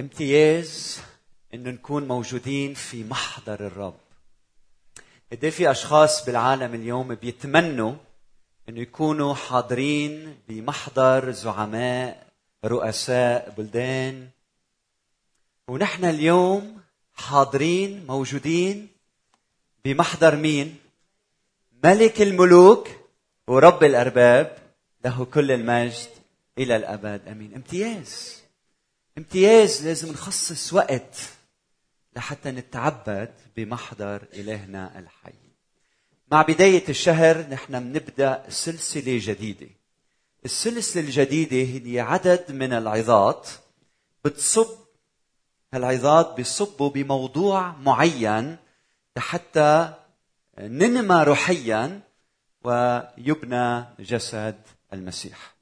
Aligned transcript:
امتياز 0.00 1.00
إنه 1.54 1.70
نكون 1.70 2.08
موجودين 2.08 2.74
في 2.74 3.04
محضر 3.04 3.66
الرب. 3.66 3.94
قد 5.32 5.48
في 5.48 5.70
أشخاص 5.70 6.26
بالعالم 6.26 6.74
اليوم 6.74 7.14
بيتمنوا 7.14 7.94
إنه 8.68 8.80
يكونوا 8.80 9.34
حاضرين 9.34 10.38
بمحضر 10.48 11.30
زعماء 11.30 12.26
رؤساء 12.64 13.54
بلدان. 13.58 14.28
ونحن 15.68 16.04
اليوم 16.04 16.80
حاضرين 17.14 18.06
موجودين 18.06 18.88
بمحضر 19.84 20.36
مين؟ 20.36 20.78
ملك 21.84 22.22
الملوك 22.22 22.88
ورب 23.46 23.84
الأرباب 23.84 24.58
له 25.04 25.24
كل 25.24 25.52
المجد 25.52 26.08
إلى 26.58 26.76
الأبد. 26.76 27.28
أمين. 27.28 27.54
امتياز. 27.54 28.43
امتياز 29.18 29.86
لازم 29.86 30.12
نخصص 30.12 30.72
وقت 30.72 31.16
لحتى 32.16 32.50
نتعبد 32.50 33.34
بمحضر 33.56 34.26
إلهنا 34.34 34.98
الحي. 34.98 35.32
مع 36.32 36.42
بداية 36.42 36.88
الشهر 36.88 37.48
نحن 37.48 37.92
بنبدأ 37.92 38.44
سلسلة 38.48 39.20
جديدة. 39.22 39.68
السلسلة 40.44 41.02
الجديدة 41.02 41.56
هي 41.56 42.00
عدد 42.00 42.44
من 42.48 42.72
العظات 42.72 43.48
بتصب 44.24 44.68
هالعظات 45.74 46.34
بيصبوا 46.36 46.90
بموضوع 46.90 47.72
معين 47.76 48.56
لحتى 49.16 49.94
ننمى 50.58 51.22
روحيا 51.22 52.00
ويبنى 52.64 53.84
جسد 54.00 54.60
المسيح. 54.92 55.54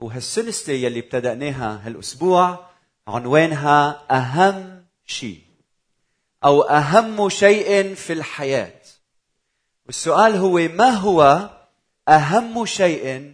وهالسلسلة 0.00 0.74
يلي 0.74 0.98
ابتدأناها 0.98 1.86
هالأسبوع 1.86 2.67
عنوانها 3.08 4.06
أهم 4.10 4.84
شيء 5.06 5.42
أو 6.44 6.62
أهم 6.62 7.28
شيء 7.28 7.94
في 7.94 8.12
الحياة. 8.12 8.80
والسؤال 9.86 10.36
هو 10.36 10.52
ما 10.52 10.88
هو 10.88 11.50
أهم 12.08 12.66
شيء 12.66 13.32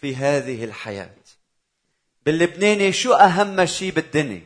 في 0.00 0.16
هذه 0.16 0.64
الحياة؟ 0.64 1.14
باللبناني 2.26 2.92
شو 2.92 3.12
أهم 3.12 3.66
شيء 3.66 3.92
بالدنيا؟ 3.92 4.42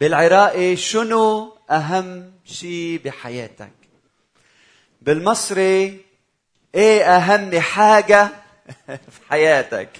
بالعراقي 0.00 0.76
شنو 0.76 1.56
أهم 1.70 2.32
شيء 2.44 3.00
بحياتك؟ 3.04 3.72
بالمصري 5.02 6.04
إيه 6.74 7.16
أهم 7.16 7.60
حاجة 7.60 8.28
في 9.12 9.20
حياتك؟ 9.28 9.90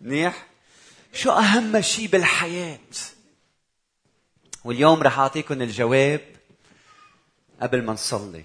منيح؟ 0.00 0.46
شو 1.16 1.30
أهم 1.30 1.80
شيء 1.80 2.06
بالحياة؟ 2.06 2.78
واليوم 4.64 5.02
رح 5.02 5.18
اعطيكم 5.18 5.62
الجواب 5.62 6.20
قبل 7.62 7.82
ما 7.82 7.92
نصلي. 7.92 8.44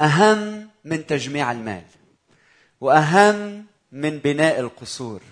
أهم 0.00 0.68
من 0.84 1.06
تجميع 1.06 1.52
المال 1.52 1.84
وأهم 2.80 3.66
من 3.92 4.18
بناء 4.18 4.60
القصور 4.60 5.22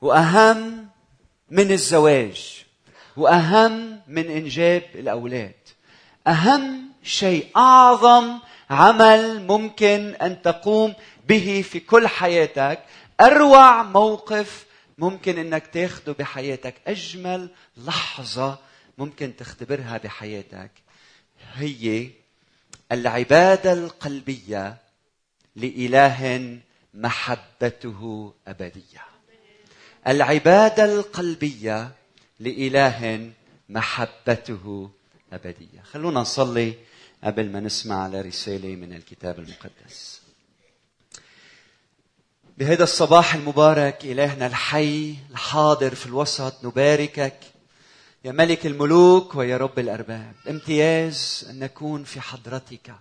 وأهم 0.00 0.88
من 1.50 1.72
الزواج 1.72 2.64
وأهم 3.16 4.00
من 4.08 4.30
إنجاب 4.30 4.82
الأولاد. 4.94 5.54
أهم 6.26 6.82
شيء 7.02 7.46
أعظم 7.56 8.38
عمل 8.70 9.46
ممكن 9.46 10.14
أن 10.22 10.42
تقوم 10.42 10.94
به 11.28 11.64
في 11.70 11.80
كل 11.80 12.08
حياتك 12.08 12.82
أروع 13.20 13.82
موقف 13.82 14.71
ممكن 14.98 15.38
إنك 15.38 15.66
تاخده 15.66 16.12
بحياتك. 16.12 16.74
أجمل 16.86 17.50
لحظة 17.76 18.58
ممكن 18.98 19.36
تختبرها 19.36 19.98
بحياتك 19.98 20.70
هي 21.52 22.10
العبادة 22.92 23.72
القلبية 23.72 24.76
لإله 25.56 26.58
محبته 26.94 28.32
أبدية. 28.48 29.02
العبادة 30.06 30.84
القلبية 30.84 31.90
لإله 32.40 33.30
محبته 33.68 34.90
أبدية. 35.32 35.82
خلونا 35.82 36.20
نصلي 36.20 36.74
قبل 37.24 37.50
ما 37.50 37.60
نسمع 37.60 38.06
لرساله 38.06 38.76
من 38.76 38.92
الكتاب 38.92 39.38
المقدس. 39.38 40.21
بهذا 42.62 42.84
الصباح 42.84 43.34
المبارك 43.34 44.04
إلهنا 44.04 44.46
الحي 44.46 45.16
الحاضر 45.30 45.94
في 45.94 46.06
الوسط 46.06 46.64
نباركك. 46.64 47.38
يا 48.24 48.32
ملك 48.32 48.66
الملوك 48.66 49.34
ويا 49.34 49.56
رب 49.56 49.78
الأرباب 49.78 50.34
امتياز 50.48 51.46
أن 51.50 51.58
نكون 51.58 52.04
في 52.04 52.20
حضرتك. 52.20 52.94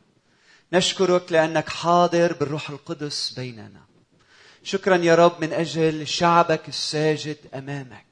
نشكرك 0.74 1.32
لأنك 1.32 1.70
حاضر 1.70 2.34
بالروح 2.34 2.70
القدس 2.70 3.30
بيننا. 3.30 3.82
شكرا 4.64 4.98
يا 4.98 5.16
رب 5.16 5.42
من 5.42 5.54
أجل 5.54 6.08
شعبك 6.08 6.70
الساجد 6.70 7.38
أمامك. 7.54 8.08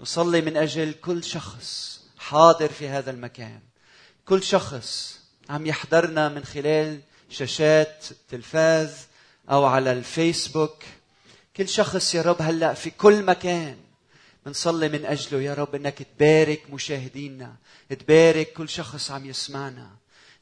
نصلي 0.00 0.40
من 0.40 0.56
أجل 0.56 0.92
كل 0.92 1.24
شخص 1.24 2.00
حاضر 2.18 2.68
في 2.68 2.88
هذا 2.88 3.10
المكان. 3.10 3.60
كل 4.26 4.42
شخص 4.42 5.18
عم 5.50 5.66
يحضرنا 5.66 6.28
من 6.28 6.44
خلال 6.44 7.00
شاشات 7.30 8.04
تلفاز 8.30 9.13
أو 9.50 9.64
على 9.64 9.92
الفيسبوك. 9.92 10.76
كل 11.56 11.68
شخص 11.68 12.14
يا 12.14 12.22
رب 12.22 12.42
هلأ 12.42 12.74
في 12.74 12.90
كل 12.90 13.22
مكان. 13.22 13.76
بنصلي 14.46 14.88
من 14.88 15.04
أجله 15.06 15.40
يا 15.40 15.54
رب 15.54 15.74
إنك 15.74 16.02
تبارك 16.02 16.62
مشاهدينا 16.70 17.54
تبارك 18.00 18.52
كل 18.52 18.68
شخص 18.68 19.10
عم 19.10 19.26
يسمعنا. 19.26 19.90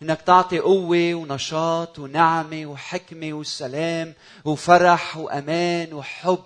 إنك 0.02 0.22
تعطي 0.22 0.58
قوة 0.58 1.14
ونشاط 1.14 1.98
ونعمة 1.98 2.66
وحكمة 2.66 3.32
وسلام 3.32 4.14
وفرح 4.44 5.16
وأمان 5.16 5.92
وحب 5.92 6.44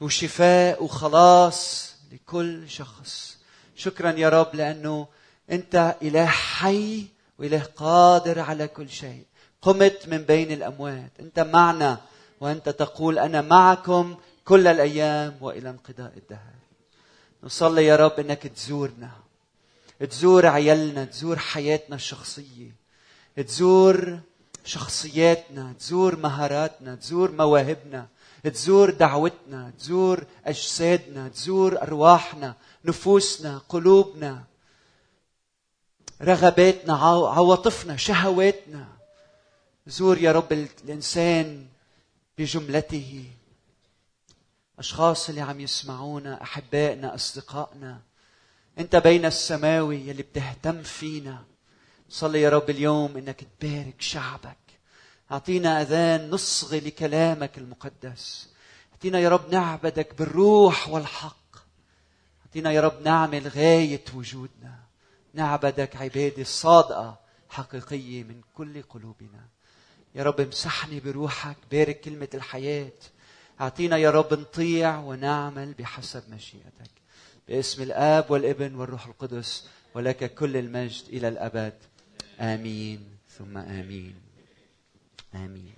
وشفاء 0.00 0.84
وخلاص 0.84 1.92
لكل 2.12 2.70
شخص. 2.70 3.36
شكرا 3.76 4.12
يا 4.12 4.28
رب 4.28 4.54
لأنه 4.54 5.06
أنت 5.50 5.96
إله 6.02 6.26
حي 6.26 7.06
وإله 7.38 7.62
قادر 7.76 8.40
على 8.40 8.68
كل 8.68 8.90
شيء. 8.90 9.24
قمت 9.62 10.08
من 10.08 10.18
بين 10.18 10.52
الأموات. 10.52 11.10
أنت 11.20 11.40
معنا 11.40 12.00
وأنت 12.40 12.68
تقول 12.68 13.18
أنا 13.18 13.40
معكم 13.40 14.16
كل 14.44 14.66
الأيام 14.66 15.36
وإلى 15.40 15.70
انقضاء 15.70 16.12
الدهر. 16.16 16.54
نصلي 17.42 17.86
يا 17.86 17.96
رب 17.96 18.20
إنك 18.20 18.46
تزورنا. 18.46 19.10
تزور 20.10 20.46
عيالنا 20.46 21.04
تزور 21.04 21.38
حياتنا 21.38 21.96
الشخصية. 21.96 22.70
تزور 23.36 24.18
شخصياتنا 24.64 25.72
تزور 25.78 26.16
مهاراتنا 26.16 26.94
تزور 26.94 27.30
مواهبنا. 27.32 28.06
تزور 28.44 28.90
دعوتنا 28.90 29.72
تزور 29.78 30.24
أجسادنا 30.46 31.28
تزور 31.28 31.82
أرواحنا 31.82 32.54
نفوسنا 32.84 33.60
قلوبنا 33.68 34.44
رغباتنا 36.22 36.96
عواطفنا 37.36 37.96
شهواتنا. 37.96 38.97
زور 39.88 40.18
يا 40.18 40.32
رب 40.32 40.52
الإنسان 40.52 41.66
بجملته. 42.38 43.24
أشخاص 44.78 45.28
اللي 45.28 45.40
عم 45.40 45.60
يسمعونا 45.60 46.42
أحبائنا 46.42 47.14
أصدقائنا. 47.14 48.00
أنت 48.78 48.96
بين 48.96 49.24
السماوي 49.24 49.96
يلي 49.96 50.22
بتهتم 50.22 50.82
فينا. 50.82 51.44
صلي 52.08 52.40
يا 52.42 52.50
رب 52.50 52.70
اليوم 52.70 53.16
إنك 53.16 53.44
تبارك 53.60 54.00
شعبك. 54.00 54.56
أعطينا 55.32 55.82
أذان 55.82 56.30
نصغي 56.30 56.80
لكلامك 56.80 57.58
المقدس. 57.58 58.48
أعطينا 58.92 59.18
يا 59.18 59.28
رب 59.28 59.52
نعبدك 59.52 60.14
بالروح 60.18 60.88
والحق. 60.88 61.56
أعطينا 62.46 62.72
يا 62.72 62.80
رب 62.80 63.02
نعمل 63.02 63.48
غاية 63.48 64.04
وجودنا. 64.14 64.78
نعبدك 65.34 65.96
عبادة 65.96 66.44
صادقة 66.44 67.18
حقيقية 67.48 68.22
من 68.22 68.40
كل 68.54 68.82
قلوبنا. 68.82 69.57
يا 70.18 70.22
رب 70.22 70.40
امسحني 70.40 71.00
بروحك 71.00 71.56
بارك 71.70 72.00
كلمة 72.00 72.28
الحياة. 72.34 72.92
أعطينا 73.60 73.96
يا 73.96 74.10
رب 74.10 74.34
نطيع 74.34 74.98
ونعمل 74.98 75.72
بحسب 75.72 76.22
مشيئتك. 76.30 76.90
باسم 77.48 77.82
الآب 77.82 78.30
والابن 78.30 78.74
والروح 78.74 79.06
القدس 79.06 79.68
ولك 79.94 80.34
كل 80.34 80.56
المجد 80.56 81.08
إلى 81.08 81.28
الأبد. 81.28 81.72
آمين. 82.40 83.08
ثم 83.38 83.58
آمين. 83.58 84.14
آمين. 85.34 85.74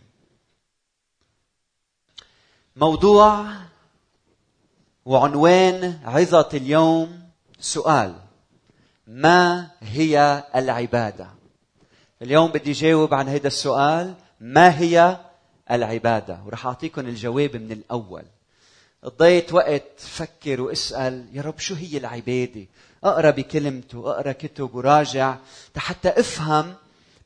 موضوع 2.76 3.54
وعنوان 5.04 6.00
عظة 6.04 6.48
اليوم. 6.54 7.30
سؤال 7.58 8.16
ما 9.06 9.70
هي 9.80 10.44
العبادة؟ 10.56 11.30
اليوم 12.22 12.52
بدي 12.52 12.72
جاوب 12.72 13.14
عن 13.14 13.28
هذا 13.28 13.46
السؤال. 13.46 14.14
ما 14.40 14.78
هي 14.78 15.16
العبادة؟ 15.70 16.40
ورح 16.46 16.66
اعطيكم 16.66 17.00
الجواب 17.00 17.56
من 17.56 17.72
الأول. 17.72 18.22
قضيت 19.04 19.52
وقت 19.52 19.82
فكر 19.98 20.60
واسأل 20.60 21.26
يا 21.32 21.42
رب 21.42 21.58
شو 21.58 21.74
هي 21.74 21.98
العبادة؟ 21.98 22.66
أقرأ 23.04 23.30
بكلمته 23.30 24.10
أقرأ 24.10 24.32
كتب 24.32 24.74
وراجع 24.74 25.36
حتى 25.76 26.08
أفهم 26.08 26.74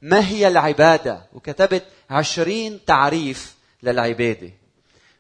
ما 0.02 0.28
هي 0.28 0.48
العبادة. 0.48 1.26
وكتبت 1.32 1.84
عشرين 2.10 2.80
تعريف 2.86 3.54
للعبادة. 3.82 4.50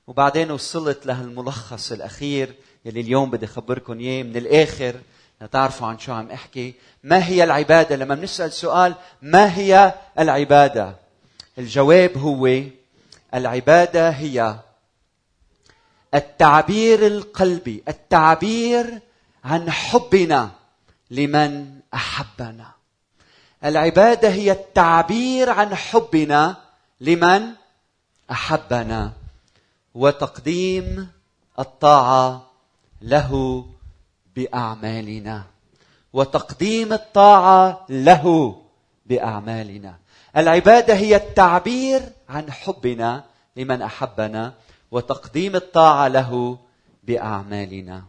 وبعدين 0.06 0.50
وصلت 0.50 1.06
لهالملخص 1.06 1.92
الأخير 1.92 2.54
يلي 2.84 3.00
اليوم 3.00 3.30
بدي 3.30 3.46
اخبركم 3.46 3.98
إياه. 3.98 4.22
من 4.22 4.36
الآخر 4.36 4.94
لتعرفوا 5.40 5.86
عن 5.86 5.98
شو 5.98 6.12
عم 6.12 6.30
أحكي. 6.30 6.74
ما 7.02 7.26
هي 7.26 7.44
العبادة؟ 7.44 7.96
لما 7.96 8.14
بنسأل 8.14 8.52
سؤال 8.52 8.94
ما 9.22 9.56
هي 9.56 9.94
العبادة؟ 10.18 11.03
الجواب 11.58 12.18
هو 12.18 12.62
العبادة 13.34 14.10
هي 14.10 14.56
التعبير 16.14 17.06
القلبي 17.06 17.82
التعبير 17.88 19.00
عن 19.44 19.70
حبنا 19.70 20.50
لمن 21.10 21.80
أحبنا. 21.94 22.70
العبادة 23.64 24.28
هي 24.28 24.52
التعبير 24.52 25.50
عن 25.50 25.74
حبنا 25.74 26.56
لمن 27.00 27.42
أحبنا 28.30 29.12
وتقديم 29.94 31.08
الطاعة 31.58 32.50
له 33.02 33.64
بأعمالنا 34.36 35.44
وتقديم 36.12 36.92
الطاعة 36.92 37.86
له 37.88 38.56
بأعمالنا. 39.06 40.03
العبادة 40.36 40.94
هي 40.94 41.16
التعبير 41.16 42.02
عن 42.28 42.52
حبنا 42.52 43.24
لمن 43.56 43.82
أحبنا 43.82 44.54
وتقديم 44.90 45.56
الطاعة 45.56 46.08
له 46.08 46.58
بأعمالنا. 47.04 48.04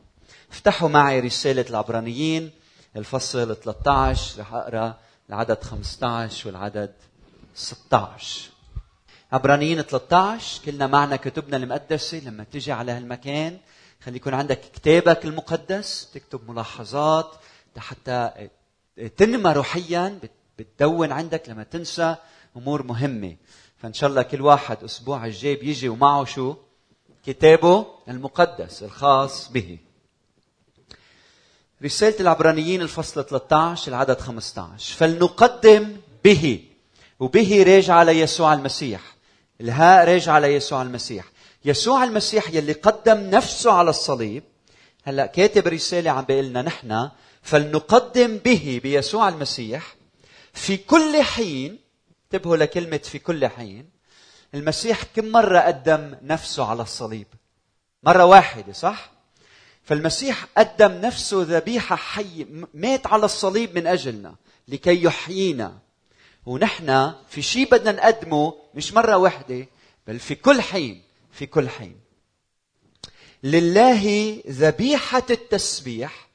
افتحوا 0.51 0.89
معي 0.89 1.19
رسالة 1.19 1.65
العبرانيين 1.69 2.51
الفصل 2.95 3.55
13 3.55 4.41
رح 4.41 4.53
أقرأ 4.53 4.97
العدد 5.29 5.63
15 5.63 6.47
والعدد 6.47 6.93
16 7.55 8.49
عبرانيين 9.31 9.81
13 9.81 10.65
كلنا 10.65 10.87
معنا 10.87 11.15
كتبنا 11.15 11.57
المقدسة 11.57 12.19
لما 12.19 12.43
تجي 12.43 12.71
على 12.71 12.91
هالمكان. 12.91 13.57
خلي 14.03 14.15
يكون 14.15 14.33
عندك 14.33 14.61
كتابك 14.61 15.25
المقدس 15.25 16.11
تكتب 16.13 16.49
ملاحظات 16.49 17.31
حتى 17.77 18.31
تنمى 19.17 19.51
روحيا 19.51 20.19
بتدون 20.59 21.11
عندك 21.11 21.49
لما 21.49 21.63
تنسى 21.63 22.15
أمور 22.57 22.83
مهمة. 22.83 23.35
فإن 23.77 23.93
شاء 23.93 24.09
الله 24.09 24.21
كل 24.21 24.41
واحد 24.41 24.83
أسبوع 24.83 25.25
الجاي 25.25 25.55
بيجي 25.55 25.89
ومعه 25.89 26.25
شو؟ 26.25 26.55
كتابه 27.25 27.85
المقدس 28.07 28.83
الخاص 28.83 29.51
به. 29.51 29.77
رسالة 31.83 32.19
العبرانيين 32.19 32.81
الفصل 32.81 33.25
13 33.25 33.87
العدد 33.89 34.19
15 34.19 34.95
فلنقدم 34.95 35.97
به. 36.23 36.63
وبه 37.19 37.63
راجع 37.67 37.93
على 37.93 38.19
يسوع 38.19 38.53
المسيح. 38.53 39.15
الهاء 39.61 40.07
راجع 40.07 40.33
على 40.33 40.47
يسوع 40.47 40.81
المسيح. 40.81 41.25
يسوع 41.65 42.03
المسيح 42.03 42.49
يلي 42.49 42.73
قدم 42.73 43.29
نفسه 43.29 43.71
على 43.71 43.89
الصليب. 43.89 44.43
هلأ 45.03 45.25
كاتب 45.25 45.67
رسالة 45.67 46.11
عم 46.11 46.23
بيقول 46.23 46.45
لنا 46.45 46.61
نحن 46.61 47.09
فلنقدم 47.41 48.37
به 48.37 48.79
بيسوع 48.83 49.29
المسيح. 49.29 49.95
في 50.55 50.77
كل 50.77 51.21
حين 51.21 51.79
انتبهوا 52.23 52.57
لكلمة 52.57 52.97
في 52.97 53.19
كل 53.19 53.47
حين 53.47 53.89
المسيح 54.53 55.03
كم 55.03 55.25
مرة 55.25 55.59
قدم 55.59 56.15
نفسه 56.21 56.65
على 56.65 56.81
الصليب؟ 56.81 57.27
مرة 58.03 58.25
واحدة 58.25 58.73
صح؟ 58.73 59.11
فالمسيح 59.83 60.45
قدم 60.57 60.91
نفسه 60.91 61.43
ذبيحة 61.43 61.95
حية 61.95 62.45
مات 62.73 63.07
على 63.07 63.25
الصليب 63.25 63.75
من 63.75 63.87
أجلنا 63.87 64.35
لكي 64.67 65.03
يحيينا. 65.03 65.79
ونحن 66.45 67.13
في 67.29 67.41
شيء 67.41 67.69
بدنا 67.71 67.91
نقدمه 67.91 68.53
مش 68.75 68.93
مرة 68.93 69.17
واحدة 69.17 69.67
بل 70.07 70.19
في 70.19 70.35
كل 70.35 70.61
حين 70.61 71.01
في 71.31 71.45
كل 71.45 71.69
حين. 71.69 71.99
لله 73.43 74.41
ذبيحة 74.47 75.25
التسبيح 75.29 76.29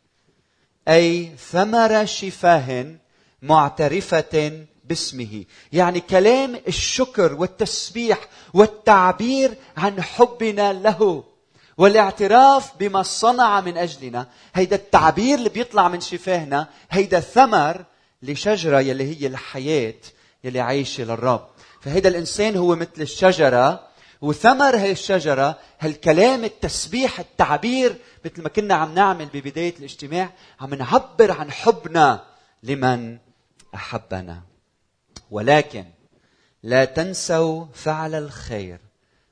أي 0.88 1.37
ثمر 1.37 2.06
شفاه 2.06 2.96
معترفة 3.42 4.66
باسمه. 4.84 5.44
يعني 5.72 6.00
كلام 6.00 6.60
الشكر 6.69 7.34
والتسبيح 7.34 8.19
والتعبير 8.54 9.54
عن 9.76 10.02
حبنا 10.02 10.72
له 10.72 11.25
والاعتراف 11.78 12.70
بما 12.78 13.02
صنع 13.02 13.60
من 13.60 13.76
أجلنا. 13.76 14.26
هيدا 14.54 14.76
التعبير 14.76 15.38
اللي 15.38 15.48
بيطلع 15.48 15.88
من 15.88 16.00
شفاهنا 16.00 16.69
هيدا 16.90 17.20
ثمر 17.20 17.84
لشجرة 18.22 18.81
يلي 18.81 19.04
هي 19.04 19.26
الحياة 19.26 19.94
يلي 20.44 20.60
عايشة 20.60 21.04
للرب. 21.04 21.46
فهيدا 21.81 22.08
الإنسان 22.08 22.56
هو 22.56 22.76
مثل 22.76 22.90
الشجرة 22.98 23.90
وثمر 24.20 24.76
هي 24.76 24.92
الشجرة 24.92 25.58
هالكلام 25.81 26.44
التسبيح 26.44 27.20
التعبير 27.20 27.96
مثل 28.25 28.42
ما 28.42 28.48
كنا 28.48 28.75
عم 28.75 28.94
نعمل 28.94 29.26
ببداية 29.34 29.75
الاجتماع 29.78 30.31
عم 30.60 30.75
نعبر 30.75 31.32
عن 31.32 31.50
حبنا 31.50 32.25
لمن 32.62 33.19
أحبنا. 33.75 34.43
ولكن 35.31 35.84
لا 36.62 36.84
تنسوا 36.84 37.67
فعل 37.75 38.14
الخير 38.14 38.78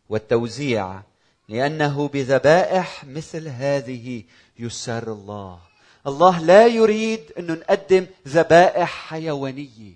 والتوزيع 0.08 1.02
لأنه 1.49 2.08
بذبائح 2.08 3.05
مثل 3.05 3.49
هذه 3.49 4.25
يسر 4.58 5.12
الله. 5.12 5.58
الله 6.06 6.40
لا 6.40 6.67
يريد 6.67 7.32
انه 7.38 7.55
نقدم 7.55 8.06
ذبائح 8.29 8.88
حيوانية. 9.08 9.94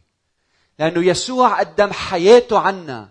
لأنه 0.79 1.05
يسوع 1.07 1.61
قدم 1.61 1.93
حياته 1.93 2.59
عنا. 2.59 3.09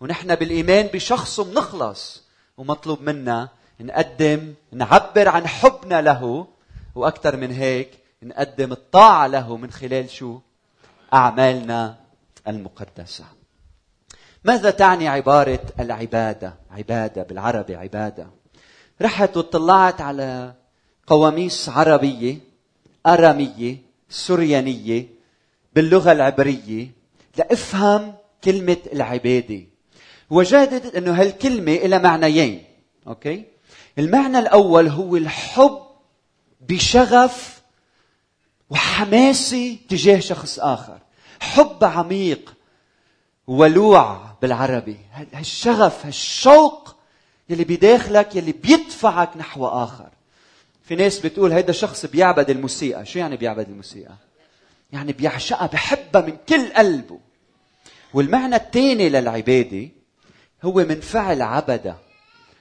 ونحن 0.00 0.34
بالإيمان 0.34 0.86
بشخصه 0.86 1.44
بنخلص 1.44 2.22
ومطلوب 2.56 3.02
منا 3.02 3.48
نقدم 3.80 4.54
نعبر 4.72 5.28
عن 5.28 5.46
حبنا 5.46 6.02
له. 6.02 6.46
وأكثر 6.94 7.36
من 7.36 7.50
هيك 7.50 7.90
نقدم 8.22 8.72
الطاعة 8.72 9.26
له 9.26 9.56
من 9.56 9.70
خلال 9.70 10.10
شو؟ 10.10 10.38
أعمالنا 11.14 11.96
المقدسة 12.48 13.24
ماذا 14.44 14.70
تعني 14.70 15.08
عبارة 15.08 15.60
العبادة؟ 15.80 16.54
عبادة 16.70 17.22
بالعربي 17.22 17.76
عبادة. 17.76 18.26
رحت 19.02 19.36
وطلعت 19.36 20.00
على 20.00 20.54
قواميس 21.06 21.68
عربية 21.68 22.38
أرامية 23.06 23.76
سريانية 24.08 25.06
باللغة 25.74 26.12
العبرية 26.12 26.90
لأفهم 27.36 28.14
كلمة 28.44 28.76
العبادة. 28.92 29.60
وجدت 30.30 30.94
أنه 30.94 31.20
هالكلمة 31.20 31.72
لها 31.72 31.98
معنيين. 31.98 32.64
أوكي؟ 33.06 33.44
المعنى 33.98 34.38
الأول 34.38 34.88
هو 34.88 35.16
الحب 35.16 35.78
بشغف 36.60 37.57
وحماسة 38.70 39.76
تجاه 39.88 40.20
شخص 40.20 40.58
آخر. 40.58 40.98
حب 41.40 41.84
عميق 41.84 42.54
ولوع 43.46 44.20
بالعربي. 44.42 44.96
هالشغف 45.32 46.06
هالشوق 46.06 46.96
يلي 47.48 47.64
بداخلك 47.64 48.36
يلي 48.36 48.52
بيدفعك 48.52 49.36
نحو 49.36 49.66
آخر. 49.66 50.08
في 50.82 50.96
ناس 50.96 51.18
بتقول 51.18 51.52
هيدا 51.52 51.72
شخص 51.72 52.06
بيعبد 52.06 52.50
الموسيقى. 52.50 53.06
شو 53.06 53.18
يعني 53.18 53.36
بيعبد 53.36 53.68
الموسيقى؟ 53.68 54.14
يعني 54.92 55.12
بيعشقها 55.12 55.66
بحبها 55.66 56.22
من 56.22 56.36
كل 56.48 56.72
قلبه. 56.72 57.18
والمعنى 58.14 58.56
الثاني 58.56 59.08
للعبادة 59.08 59.88
هو 60.64 60.74
من 60.74 61.00
فعل 61.00 61.42
عبد. 61.42 61.94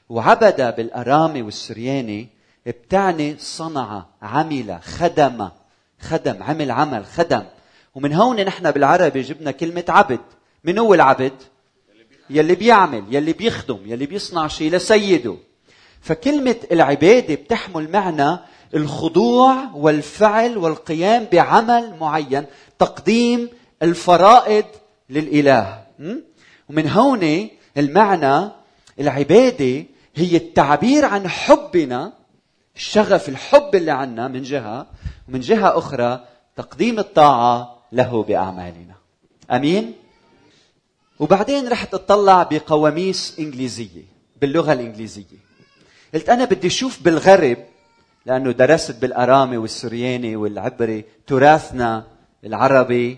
وعبد 0.10 0.76
بالأرامي 0.76 1.42
والسرياني 1.42 2.30
بتعني 2.66 3.38
صنع 3.40 4.06
عمل 4.22 4.80
خدم. 4.84 5.50
خدم 6.00 6.44
عمل 6.44 6.72
عمل 6.72 7.06
خدم. 7.06 7.44
ومن 7.96 8.14
هون 8.14 8.42
نحن 8.42 8.72
بالعربي 8.72 9.22
جبنا 9.22 9.52
كلمة 9.52 9.84
عبد. 9.90 10.20
من 10.64 10.80
هو 10.80 10.94
العبد 10.94 11.34
يلي 12.30 12.56
بيعمل 12.56 13.04
يلي 13.10 13.34
بيخدم 13.34 13.80
يلي 13.86 14.06
بيصنع 14.06 14.48
شيء 14.48 14.72
لسيده. 14.72 15.36
فكلمة 16.02 16.56
العبادة 16.72 17.36
بتحمل 17.36 17.92
معنى 17.92 18.40
الخضوع 18.74 19.56
والفعل 19.74 20.58
والقيام 20.58 21.28
بعمل 21.32 21.94
معين 22.00 22.46
تقديم 22.80 23.50
الفرائض 23.84 24.66
للإله. 25.10 25.84
ومن 26.70 26.90
هون 26.90 27.50
المعنى 27.78 28.50
العبادة 29.00 29.86
هي 30.16 30.38
التعبير 30.38 31.06
عن 31.06 31.28
حبنا 31.28 32.14
الشغف 32.76 33.30
الحب 33.30 33.76
اللي 33.76 33.92
عنا 33.92 34.28
من 34.28 34.42
جهة 34.42 34.88
ومن 35.28 35.40
جهة 35.40 35.78
أخرى 35.78 36.26
تقديم 36.56 37.00
الطاعة 37.00 37.84
له 37.92 38.24
بأعمالنا. 38.24 38.96
أمين؟ 39.52 39.94
وبعدين 41.20 41.68
رح 41.68 41.84
تطلع 41.84 42.44
بقواميس 42.44 43.36
إنجليزية 43.40 44.04
باللغة 44.42 44.74
الإنجليزية. 44.74 45.38
قلت 46.14 46.30
أنا 46.30 46.46
بدي 46.46 46.68
أشوف 46.68 47.02
بالغرب 47.02 47.58
لأنه 48.26 48.52
درست 48.52 48.96
بالأرامي 49.02 49.58
والسرياني 49.58 50.36
والعبري 50.36 51.06
تراثنا 51.28 52.08
العربي. 52.44 53.18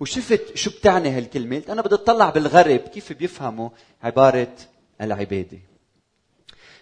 وشفت 0.00 0.56
شو 0.56 0.70
بتعني 0.70 1.08
هالكلمة. 1.08 1.56
قلت 1.56 1.70
أنا 1.70 1.82
بدي 1.82 1.94
أطلع 1.94 2.30
بالغرب 2.30 2.80
كيف 2.80 3.12
بيفهموا 3.12 3.68
عبارة 4.02 4.54
العبادة. 5.00 5.58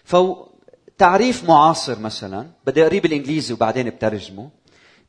فتعريف 0.03 1.43
معاصر 1.43 1.99
مثلا 1.99 2.47
بدي 2.65 2.83
أقريه 2.83 3.01
بالإنجليزي 3.01 3.53
وبعدين 3.53 3.89
بترجمه. 3.89 4.49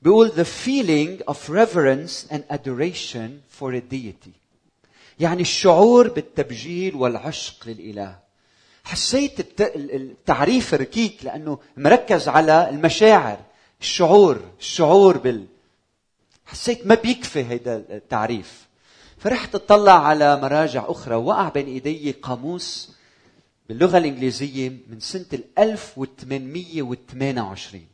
بيقول 0.02 0.30
the 0.30 0.44
feeling 0.44 1.22
of 1.28 1.36
reverence 1.48 2.26
and 2.30 2.42
adoration 2.50 3.42
for 3.58 3.74
a 3.74 3.80
deity. 3.80 4.30
يعني 5.20 5.42
الشعور 5.42 6.08
بالتبجيل 6.08 6.94
والعشق 6.94 7.68
للإله. 7.68 8.18
حسيت 8.84 9.60
التعريف 9.60 10.74
ركيك 10.74 11.24
لأنه 11.24 11.58
مركز 11.76 12.28
على 12.28 12.70
المشاعر. 12.70 13.38
الشعور 13.80 14.40
الشعور 14.60 15.18
بال. 15.18 15.46
حسيت 16.46 16.86
ما 16.86 16.94
بيكفي 16.94 17.44
هيدا 17.44 17.84
التعريف. 17.90 18.68
فرحت 19.18 19.54
أطلع 19.54 20.06
على 20.06 20.40
مراجع 20.40 20.84
أخرى. 20.88 21.14
وقع 21.14 21.48
بين 21.48 21.66
إيدي 21.66 22.12
قاموس 22.12 22.92
باللغة 23.68 23.98
الإنجليزية 23.98 24.68
من 24.88 25.00
سنة 25.00 25.38
1828 25.58 27.86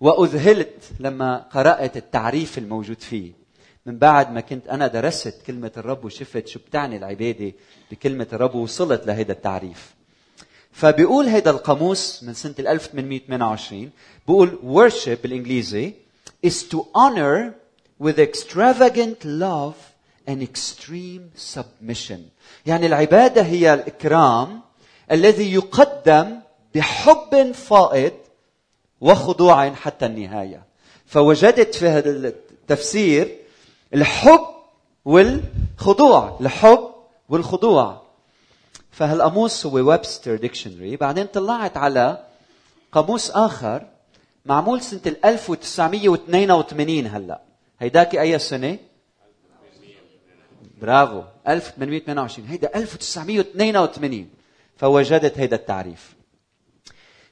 وأذهلت 0.00 0.84
لما 1.00 1.36
قرأت 1.52 1.96
التعريف 1.96 2.58
الموجود 2.58 3.00
فيه. 3.00 3.32
من 3.86 3.98
بعد 3.98 4.32
ما 4.32 4.40
كنت 4.40 4.68
أنا 4.68 4.86
درست 4.86 5.42
كلمة 5.46 5.72
الرب 5.76 6.04
وشفت 6.04 6.48
شو 6.48 6.58
بتعني 6.58 6.96
العبادة 6.96 7.52
بكلمة 7.90 8.26
الرب 8.32 8.54
ووصلت 8.54 9.06
لهذا 9.06 9.32
التعريف. 9.32 9.94
فبيقول 10.72 11.26
هذا 11.26 11.50
القاموس 11.50 12.22
من 12.22 12.34
سنة 12.34 12.54
1828 12.58 13.90
بيقول 14.28 14.58
worship 14.64 15.22
بالإنجليزي 15.22 15.92
is 16.46 16.62
to 16.72 16.78
honor 16.94 17.54
with 17.98 18.18
extravagant 18.18 19.24
love 19.24 19.74
and 20.28 20.42
extreme 20.42 21.30
submission. 21.36 22.18
يعني 22.66 22.86
العبادة 22.86 23.42
هي 23.42 23.74
الإكرام 23.74 24.60
الذي 25.12 25.54
يقدم 25.54 26.40
بحب 26.74 27.52
فائض 27.52 28.12
وخضوع 29.00 29.70
حتى 29.70 30.06
النهاية. 30.06 30.62
فوجدت 31.06 31.74
في 31.74 31.88
هذا 31.88 32.10
التفسير 32.10 33.38
الحب 33.94 34.46
والخضوع 35.04 36.38
الحب 36.40 36.90
والخضوع. 37.28 38.02
فهالقاموس 38.90 39.66
هو 39.66 39.74
ويبستر 39.74 40.36
dictionary؟ 40.36 40.96
بعدين 40.96 41.26
طلعت 41.26 41.76
على 41.76 42.24
قاموس 42.92 43.30
آخر 43.30 43.86
معمول 44.46 44.80
سنة 44.82 45.16
1982 45.24 47.06
هلأ. 47.06 47.40
هيداك 47.78 48.16
أي 48.16 48.38
سنة؟ 48.38 48.78
برافو 50.82 51.22
1828 51.48 52.48
هيدا 52.48 52.74
1982 52.74 54.28
فوجدت 54.76 55.38
هيدا 55.38 55.56
التعريف. 55.56 56.17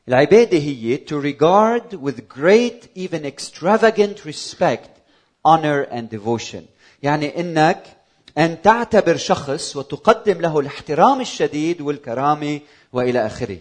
العبادة 0.09 0.59
هي 0.59 0.99
to 0.99 1.21
regard 1.21 1.97
with 1.97 2.29
great 2.29 2.89
even 2.95 3.25
extravagant 3.25 4.25
respect 4.25 4.91
honor 5.45 5.83
and 5.91 6.09
devotion. 6.11 6.63
يعني 7.03 7.41
إنك 7.41 7.83
أن 8.39 8.63
تعتبر 8.63 9.17
شخص 9.17 9.77
وتقدم 9.77 10.41
له 10.41 10.61
الاحترام 10.61 11.21
الشديد 11.21 11.81
والكرامه 11.81 12.61
وإلى 12.93 13.27
آخره. 13.27 13.59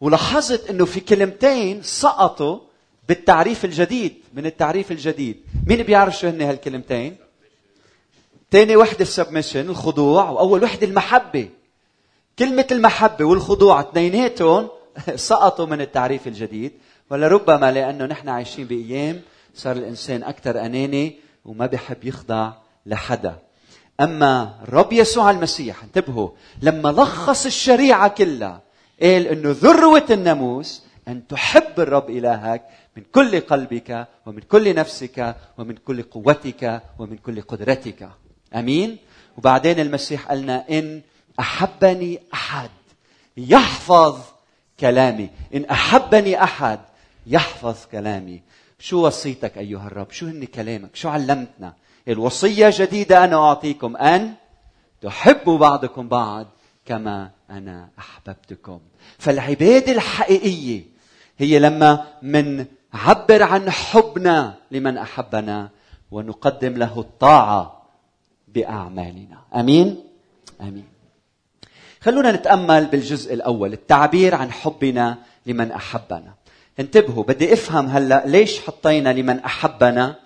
ولاحظت 0.00 0.70
إنه 0.70 0.84
في 0.84 1.00
كلمتين 1.00 1.82
سقطوا 1.82 2.58
بالتعريف 3.08 3.64
الجديد 3.64 4.14
من 4.34 4.46
التعريف 4.46 4.92
الجديد. 4.92 5.36
مين 5.66 5.82
بيعرف 5.82 6.18
شو 6.18 6.28
هن 6.28 6.42
هالكلمتين؟ 6.42 7.16
ثاني 8.50 8.76
وحدة 8.76 9.00
السبمشن 9.00 9.68
الخضوع 9.68 10.30
وأول 10.30 10.62
وحدة 10.62 10.86
المحبة. 10.86 11.48
كلمة 12.38 12.66
المحبة 12.72 13.24
والخضوع 13.24 13.80
اثنيناتهم 13.80 14.68
سقطوا 15.30 15.66
من 15.66 15.80
التعريف 15.80 16.26
الجديد 16.26 16.72
ولربما 17.10 17.72
لأنه 17.72 18.06
نحن 18.06 18.28
عايشين 18.28 18.66
بأيام 18.66 19.20
صار 19.54 19.76
الإنسان 19.76 20.22
أكثر 20.22 20.60
أناني 20.60 21.16
وما 21.44 21.66
بحب 21.66 22.04
يخضع 22.04 22.52
لحدا. 22.86 23.38
أما 24.00 24.54
الرب 24.62 24.92
يسوع 24.92 25.30
المسيح 25.30 25.82
انتبهوا 25.82 26.28
لما 26.62 26.88
لخص 26.88 27.46
الشريعة 27.46 28.08
كلها 28.08 28.62
قال 29.02 29.26
إنه 29.26 29.50
ذروة 29.50 30.06
الناموس 30.10 30.82
أن 31.08 31.26
تحب 31.26 31.80
الرب 31.80 32.10
إلهك 32.10 32.62
من 32.96 33.02
كل 33.12 33.40
قلبك 33.40 34.06
ومن 34.26 34.40
كل 34.40 34.74
نفسك 34.74 35.36
ومن 35.58 35.74
كل 35.76 36.02
قوتك 36.02 36.82
ومن 36.98 37.16
كل 37.16 37.42
قدرتك. 37.42 38.08
آمين؟ 38.54 38.96
وبعدين 39.38 39.80
المسيح 39.80 40.28
قالنا 40.28 40.64
إن 40.70 41.02
أحبني 41.40 42.20
أحد 42.34 42.70
يحفظ 43.36 44.37
كلامي. 44.80 45.30
إن 45.54 45.64
أحبني 45.64 46.42
أحد 46.42 46.80
يحفظ 47.26 47.76
كلامي. 47.92 48.42
شو 48.78 49.06
وصيتك 49.06 49.58
أيها 49.58 49.86
الرب؟ 49.86 50.10
شو 50.10 50.26
هن 50.26 50.44
كلامك؟ 50.44 50.96
شو 50.96 51.08
علمتنا؟ 51.08 51.74
الوصية 52.08 52.70
جديدة 52.72 53.24
أنا 53.24 53.36
أعطيكم 53.36 53.96
أن 53.96 54.34
تحبوا 55.02 55.58
بعضكم 55.58 56.08
بعض 56.08 56.46
كما 56.86 57.30
أنا 57.50 57.88
أحببتكم. 57.98 58.80
فالعبادة 59.18 59.92
الحقيقية 59.92 60.82
هي 61.38 61.58
لما 61.58 62.06
من 62.22 62.66
عبر 62.94 63.42
عن 63.42 63.70
حبنا 63.70 64.54
لمن 64.70 64.98
أحبنا 64.98 65.70
ونقدم 66.10 66.72
له 66.72 67.00
الطاعة 67.00 67.82
بأعمالنا. 68.48 69.38
آمين؟ 69.54 70.04
آمين. 70.60 70.97
خلونا 72.00 72.32
نتأمل 72.32 72.86
بالجزء 72.86 73.34
الأول 73.34 73.72
التعبير 73.72 74.34
عن 74.34 74.52
حبنا 74.52 75.18
لمن 75.46 75.72
أحبنا. 75.72 76.34
انتبهوا 76.80 77.24
بدي 77.24 77.52
أفهم 77.52 77.86
هلأ 77.86 78.22
ليش 78.26 78.60
حطينا 78.60 79.12
لمن 79.12 79.38
أحبنا 79.38 80.16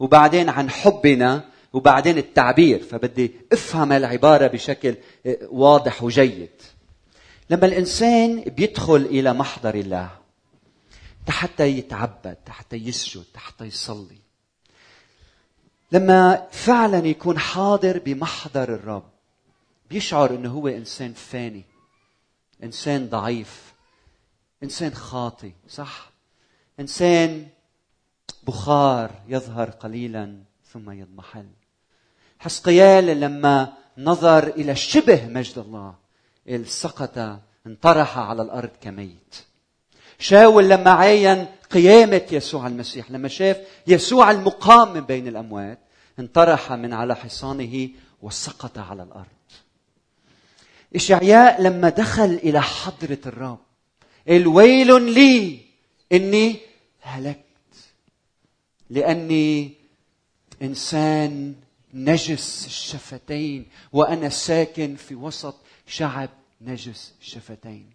وبعدين 0.00 0.48
عن 0.48 0.70
حبنا 0.70 1.44
وبعدين 1.72 2.18
التعبير 2.18 2.82
فبدي 2.82 3.32
أفهم 3.52 3.92
العبارة 3.92 4.46
بشكل 4.46 4.94
آه، 5.26 5.38
واضح 5.50 6.02
وجيد. 6.02 6.50
لما 7.50 7.66
الإنسان 7.66 8.40
بيدخل 8.40 8.96
إلى 8.96 9.32
محضر 9.32 9.74
الله 9.74 10.10
حتى 11.28 11.66
يتعبد 11.66 12.36
حتى 12.48 12.76
يسجد 12.76 13.24
حتى 13.36 13.64
يصلي 13.64 14.18
لما 15.92 16.46
فعلا 16.50 17.06
يكون 17.06 17.38
حاضر 17.38 17.98
بمحضر 17.98 18.74
الرب 18.74 19.10
بيشعر 19.90 20.30
إنه 20.30 20.50
هو 20.50 20.68
إنسان 20.68 21.12
فاني 21.12 21.64
إنسان 22.62 23.08
ضعيف 23.08 23.74
إنسان 24.62 24.94
خاطي 24.94 25.52
صح؟ 25.68 26.10
إنسان 26.80 27.46
بخار 28.42 29.10
يظهر 29.28 29.70
قليلا 29.70 30.42
ثم 30.72 30.90
يضمحل. 30.90 31.46
حسقيال 32.38 33.06
لما 33.20 33.72
نظر 33.98 34.46
إلى 34.46 34.76
شبه 34.76 35.26
مجد 35.26 35.58
الله 35.58 35.94
سقط 36.64 37.40
انطرح 37.66 38.18
على 38.18 38.42
الأرض 38.42 38.70
كميت. 38.80 39.34
شاول 40.18 40.68
لما 40.68 40.90
عاين 40.90 41.46
قيامة 41.70 42.26
يسوع 42.32 42.66
المسيح 42.66 43.10
لما 43.10 43.28
شاف 43.28 43.56
يسوع 43.86 44.30
المقام 44.30 44.92
من 44.92 45.00
بين 45.00 45.28
الأموات 45.28 45.78
انطرح 46.18 46.72
من 46.72 46.92
على 46.92 47.16
حصانه 47.16 47.88
وسقط 48.22 48.78
على 48.78 49.02
الأرض. 49.02 49.26
إشعياء 50.96 51.62
لما 51.62 51.88
دخل 51.88 52.24
إلى 52.24 52.62
حضرة 52.62 53.18
الرب 53.26 53.58
الويل 54.28 55.02
لي 55.02 55.60
إني 56.12 56.56
هلكت 57.00 57.38
لأني 58.90 59.72
إنسان 60.62 61.54
نجس 61.94 62.66
الشفتين 62.66 63.66
وأنا 63.92 64.28
ساكن 64.28 64.96
في 64.96 65.14
وسط 65.14 65.54
شعب 65.86 66.30
نجس 66.60 67.14
الشفتين. 67.20 67.90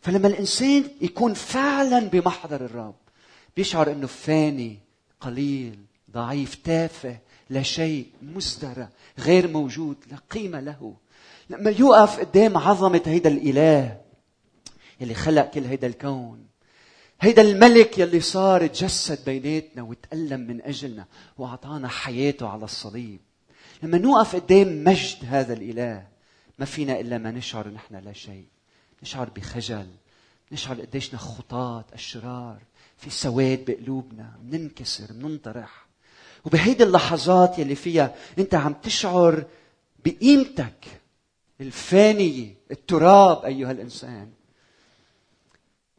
فلما 0.00 0.28
الإنسان 0.28 0.84
يكون 1.00 1.34
فعلا 1.34 1.98
بمحضر 1.98 2.64
الرب 2.64 2.94
بيشعر 3.56 3.92
أنه 3.92 4.06
فاني 4.06 4.78
قليل 5.20 5.78
ضعيف 6.10 6.54
تافه 6.54 7.18
لا 7.50 7.62
شيء 7.62 8.06
مزدرى 8.22 8.88
غير 9.18 9.48
موجود 9.48 9.96
لا 10.10 10.16
قيمة 10.30 10.60
له. 10.60 10.96
لما 11.50 11.70
يوقف 11.70 12.20
قدام 12.20 12.58
عظمة 12.58 13.02
هيدا 13.06 13.30
الإله 13.30 14.00
يلي 15.00 15.14
خلق 15.14 15.50
كل 15.50 15.64
هيدا 15.64 15.86
الكون 15.86 16.46
هيدا 17.20 17.42
الملك 17.42 17.98
يلي 17.98 18.20
صار 18.20 18.66
تجسد 18.66 19.24
بيناتنا 19.24 19.82
وتألم 19.82 20.40
من 20.40 20.62
أجلنا 20.62 21.06
وأعطانا 21.38 21.88
حياته 21.88 22.48
على 22.48 22.64
الصليب. 22.64 23.20
لما 23.82 23.98
نوقف 23.98 24.36
قدام 24.36 24.84
مجد 24.84 25.18
هذا 25.24 25.52
الإله 25.52 26.06
ما 26.58 26.64
فينا 26.64 27.00
إلا 27.00 27.18
ما 27.18 27.30
نشعر 27.30 27.68
نحن 27.68 27.94
لا 27.94 28.12
شيء. 28.12 28.46
نشعر 29.02 29.30
بخجل 29.36 29.86
نشعر 30.52 30.80
قديشنا 30.80 31.18
خطاة 31.18 31.84
أشرار 31.92 32.58
في 32.96 33.10
سواد 33.10 33.64
بقلوبنا 33.64 34.32
مننكسر 34.44 35.12
مننطرح. 35.12 35.86
وبهيدي 36.44 36.84
اللحظات 36.84 37.58
يلي 37.58 37.74
فيها 37.74 38.14
أنت 38.38 38.54
عم 38.54 38.72
تشعر 38.72 39.44
بقيمتك. 40.04 41.00
الفانية 41.60 42.54
التراب 42.70 43.44
أيها 43.44 43.70
الإنسان. 43.70 44.30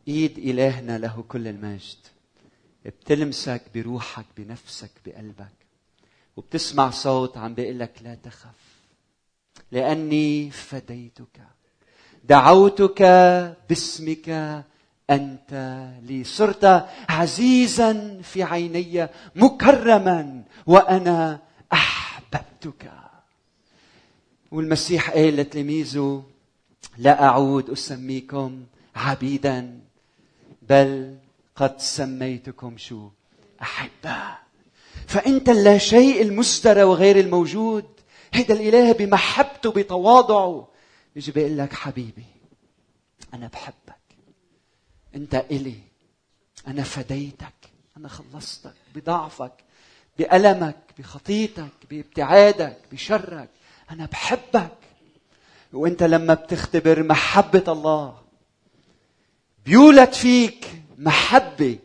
إيد 0.07 0.37
إلهنا 0.37 0.97
له 0.97 1.23
كل 1.27 1.47
المجد. 1.47 1.97
بتلمسك 2.85 3.61
بروحك 3.75 4.25
بنفسك 4.37 4.91
بقلبك. 5.05 5.59
وبتسمع 6.37 6.89
صوت 6.89 7.37
عم 7.37 7.53
بيقول 7.53 7.79
لك 7.79 7.99
لا 8.01 8.15
تخف. 8.15 8.79
لأني 9.71 10.51
فديتك. 10.51 11.41
دعوتك 12.23 13.01
باسمك 13.69 14.29
أنت 15.09 15.51
لي. 16.03 16.23
صرت 16.23 16.87
عزيزا 17.09 18.21
في 18.21 18.43
عيني 18.43 19.07
مكرما 19.35 20.43
وأنا 20.67 21.39
أحببتك. 21.73 22.91
والمسيح 24.51 25.09
قال 25.09 25.35
لتلاميذه 25.35 26.23
لا 26.97 27.23
أعود 27.23 27.69
أسميكم 27.69 28.65
عبيدا 28.95 29.79
بل 30.61 31.17
قد 31.55 31.79
سميتكم 31.79 32.77
شو؟ 32.77 33.09
أحبة. 33.61 34.37
فأنت 35.07 35.49
اللا 35.49 35.77
شيء 35.77 36.21
المزدرى 36.21 36.83
وغير 36.83 37.19
الموجود. 37.19 37.85
هيدا 38.33 38.53
الإله 38.53 38.91
بمحبته 38.91 39.71
بتواضعه. 39.71 40.67
بيجي 41.15 41.31
بيقول 41.31 41.57
لك 41.57 41.73
حبيبي 41.73 42.25
أنا 43.33 43.47
بحبك. 43.47 43.99
أنت 45.15 45.35
إلي 45.51 45.75
أنا 46.67 46.83
فديتك 46.83 47.53
أنا 47.97 48.07
خلصتك 48.07 48.73
بضعفك 48.95 49.53
بألمك 50.17 50.77
بخطيتك 50.99 51.71
بابتعادك 51.89 52.77
بشرك. 52.91 53.49
أنا 53.91 54.05
بحبك. 54.05 54.71
وأنت 55.73 56.03
لما 56.03 56.33
بتختبر 56.33 57.03
محبة 57.03 57.63
الله 57.67 58.15
بيولد 59.65 60.13
فيك 60.13 60.67
محبة 60.97 61.79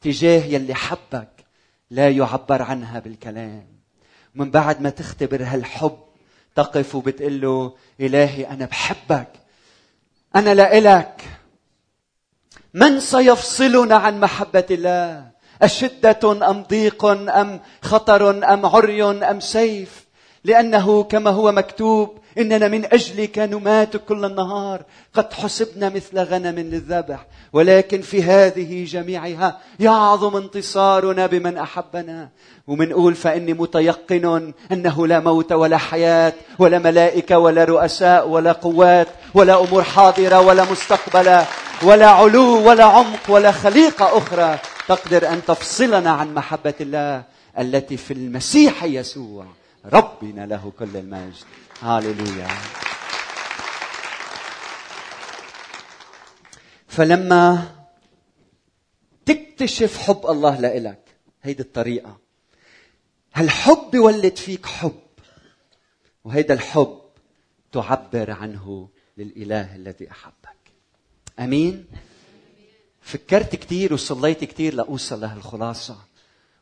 تجاه 0.00 0.44
يلي 0.44 0.74
حبك 0.74 1.28
لا 1.90 2.10
يعبر 2.10 2.62
عنها 2.62 2.98
بالكلام. 2.98 3.66
ومن 4.36 4.50
بعد 4.50 4.80
ما 4.80 4.90
تختبر 4.90 5.42
هالحب 5.44 5.98
تقف 6.54 6.94
وبتقول 6.94 7.40
له 7.40 7.76
إلهي 8.00 8.48
أنا 8.48 8.64
بحبك. 8.64 9.28
أنا 10.36 10.54
لإلك. 10.54 11.22
من 12.74 13.00
سيفصلنا 13.00 13.96
عن 13.96 14.20
محبة 14.20 14.66
الله؟ 14.70 15.30
أشدة 15.62 16.50
أم 16.50 16.62
ضيق 16.62 17.04
أم 17.04 17.60
خطر 17.82 18.30
أم 18.54 18.66
عري 18.66 19.02
أم 19.04 19.40
سيف؟ 19.40 20.01
لأنه 20.44 21.02
كما 21.02 21.30
هو 21.30 21.52
مكتوب 21.52 22.18
إننا 22.38 22.68
من 22.68 22.84
أجلك 22.84 23.38
نمات 23.38 23.96
كل 23.96 24.24
النهار. 24.24 24.82
قد 25.14 25.32
حسبنا 25.32 25.88
مثل 25.88 26.18
غنم 26.18 26.58
للذبح 26.58 27.26
ولكن 27.52 28.00
في 28.00 28.22
هذه 28.22 28.84
جميعها 28.84 29.58
يعظم 29.80 30.36
انتصارنا 30.36 31.26
بمن 31.26 31.58
أحبنا. 31.58 32.28
ومنقول 32.66 33.14
فإني 33.14 33.52
متيقن 33.52 34.52
أنه 34.72 35.06
لا 35.06 35.20
موت 35.20 35.52
ولا 35.52 35.76
حياة 35.76 36.32
ولا 36.58 36.78
ملائكة 36.78 37.38
ولا 37.38 37.64
رؤساء 37.64 38.28
ولا 38.28 38.52
قوات 38.52 39.08
ولا 39.34 39.60
أمور 39.60 39.82
حاضرة 39.82 40.40
ولا 40.40 40.64
مستقبلة 40.70 41.46
ولا 41.82 42.06
علو 42.06 42.68
ولا 42.68 42.84
عمق 42.84 43.20
ولا 43.28 43.52
خليقة 43.52 44.18
أخرى. 44.18 44.58
تقدر 44.88 45.28
أن 45.28 45.40
تفصلنا 45.46 46.10
عن 46.10 46.34
محبة 46.34 46.74
الله 46.80 47.22
التي 47.58 47.96
في 47.96 48.14
المسيح 48.14 48.84
يسوع. 48.84 49.61
ربنا 49.84 50.46
له 50.46 50.72
كل 50.78 50.96
المجد. 50.96 51.44
هاليلويا 51.80 52.48
فلما 56.88 57.72
تكتشف 59.26 59.98
حب 59.98 60.26
الله 60.26 60.60
لإلك 60.60 61.04
هيدي 61.42 61.62
الطريقة. 61.62 62.18
هالحب 63.34 63.90
بيولد 63.92 64.36
فيك 64.36 64.66
حب 64.66 65.02
وهيدا 66.24 66.54
الحب 66.54 67.00
تعبر 67.72 68.30
عنه 68.30 68.88
للإله 69.16 69.76
الذي 69.76 70.10
أحبك. 70.10 70.56
أمين؟ 71.38 71.86
فكرت 73.00 73.56
كثير 73.56 73.94
وصليت 73.94 74.44
كثير 74.44 74.74
لأوصل 74.74 75.20
لهالخلاصة. 75.20 75.98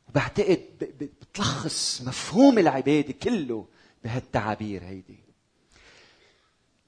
وبعتقد 0.08 1.10
بتلخص 1.32 2.02
مفهوم 2.06 2.58
العبادة 2.58 3.12
كله 3.12 3.64
بهالتعابير 4.04 4.84
هيدي. 4.84 5.18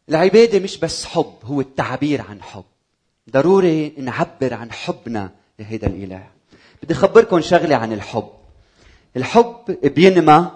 العبادة 0.08 0.58
مش 0.58 0.78
بس 0.78 1.04
حب 1.04 1.34
هو 1.44 1.60
التعبير 1.60 2.20
عن 2.22 2.42
حب. 2.42 2.64
ضروري 3.30 3.94
نعبر 3.98 4.54
عن 4.54 4.72
حبنا 4.72 5.30
لهيدا 5.58 5.86
الإله. 5.86 6.30
بدي 6.82 6.94
أخبركم 6.94 7.40
شغلة 7.40 7.76
عن 7.76 7.92
الحب. 7.92 8.30
الحب 9.16 9.78
بينمى 9.84 10.50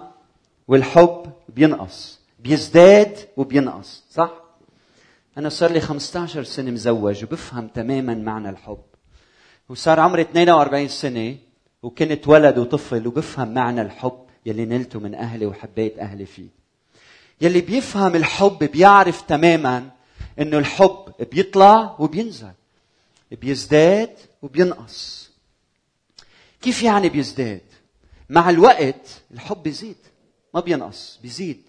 والحب 0.67 1.33
بينقص. 1.49 2.19
بيزداد 2.39 3.17
وبينقص 3.37 4.03
صح؟ 4.11 4.31
أنا 5.37 5.49
صار 5.49 5.71
لي 5.71 5.81
15 5.81 6.43
سنة 6.43 6.71
مزوج 6.71 7.23
وبفهم 7.23 7.67
تماما 7.67 8.13
معنى 8.13 8.49
الحب. 8.49 8.83
وصار 9.69 9.99
عمري 9.99 10.21
42 10.21 10.87
سنة 10.87 11.37
وكنت 11.83 12.27
ولد 12.27 12.57
وطفل 12.57 13.07
وبفهم 13.07 13.53
معنى 13.53 13.81
الحب 13.81 14.25
يلي 14.45 14.65
نلته 14.65 14.99
من 14.99 15.15
أهلي 15.15 15.45
وحبيت 15.45 15.99
أهلي 15.99 16.25
فيه. 16.25 16.47
يلي 17.41 17.61
بيفهم 17.61 18.15
الحب 18.15 18.63
بيعرف 18.63 19.21
تماما 19.21 19.89
إنه 20.39 20.57
الحب 20.57 21.13
بيطلع 21.31 21.95
وبينزل 21.99 22.51
بيزداد 23.31 24.17
وبينقص. 24.41 25.29
كيف 26.61 26.83
يعني 26.83 27.09
بيزداد؟ 27.09 27.61
مع 28.29 28.49
الوقت 28.49 29.21
الحب 29.33 29.63
بيزيد 29.63 29.95
ما 30.53 30.59
بينقص 30.59 31.19
بيزيد. 31.21 31.61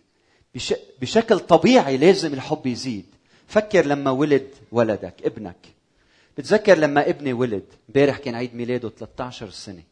بش... 0.55 0.75
بشكل 1.01 1.38
طبيعي 1.38 1.97
لازم 1.97 2.35
الحب 2.35 2.66
يزيد. 2.66 3.07
فكر 3.47 3.87
لما 3.87 4.11
ولد 4.11 4.51
ولدك 4.73 5.14
ابنك. 5.25 5.57
بتذكر 6.38 6.79
لما 6.79 7.09
ابني 7.09 7.33
ولد 7.33 7.64
امبارح 7.88 8.18
كان 8.18 8.35
عيد 8.35 8.55
ميلاده 8.55 8.88
13 8.88 9.51
سنة. 9.51 9.83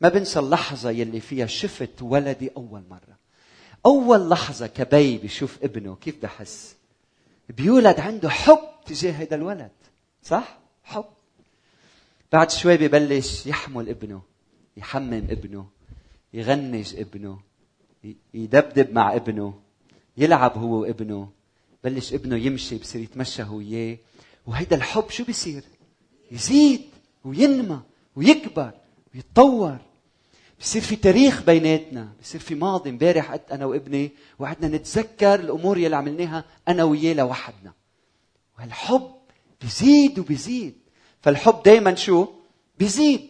ما 0.00 0.08
بنسى 0.08 0.38
اللحظة 0.38 0.90
يلي 0.90 1.20
فيها 1.20 1.46
شفت 1.46 2.02
ولدي 2.02 2.50
أول 2.56 2.82
مرة. 2.90 3.18
أول 3.86 4.28
لحظة 4.28 4.66
كبي 4.66 5.18
بيشوف 5.18 5.58
ابنه 5.62 5.96
كيف 5.96 6.22
بحس 6.22 6.76
بيولد 7.48 8.00
عنده 8.00 8.30
حب 8.30 8.58
تجاه 8.86 9.12
هذا 9.12 9.34
الولد 9.34 9.70
صح؟ 10.22 10.58
حب. 10.84 11.04
بعد 12.32 12.50
شوي 12.50 12.76
ببلش 12.76 13.46
يحمل 13.46 13.88
ابنه 13.88 14.22
يحمم 14.76 15.26
ابنه 15.30 15.66
يغنج 16.34 16.96
ابنه 16.96 17.40
يدبدب 18.34 18.92
مع 18.92 19.14
ابنه 19.16 19.60
يلعب 20.16 20.58
هو 20.58 20.80
وابنه. 20.80 21.28
بلش 21.84 22.14
ابنه 22.14 22.36
يمشي 22.36 22.78
بصير 22.78 23.02
يتمشى 23.02 23.42
هو 23.42 23.56
وياه. 23.56 23.98
وهيدا 24.46 24.76
الحب 24.76 25.10
شو 25.10 25.24
بيصير؟ 25.24 25.62
يزيد 26.30 26.82
وينمى 27.24 27.80
ويكبر 28.16 28.72
ويتطور. 29.14 29.78
بصير 30.60 30.82
في 30.82 30.96
تاريخ 30.96 31.42
بيناتنا 31.42 32.08
بصير 32.22 32.40
في 32.40 32.54
ماضي 32.54 32.90
امبارح 32.90 33.32
قد 33.32 33.40
أنا 33.52 33.66
وابني 33.66 34.10
وقعدنا 34.38 34.76
نتذكر 34.76 35.34
الأمور 35.34 35.78
يلي 35.78 35.96
عملناها 35.96 36.44
أنا 36.68 36.84
وياه 36.84 37.14
لوحدنا. 37.14 37.72
وهالحب 38.58 39.10
بيزيد 39.60 40.18
وبيزيد 40.18 40.74
فالحب 41.22 41.62
دايما 41.62 41.94
شو؟ 41.94 42.26
بيزيد 42.78 43.20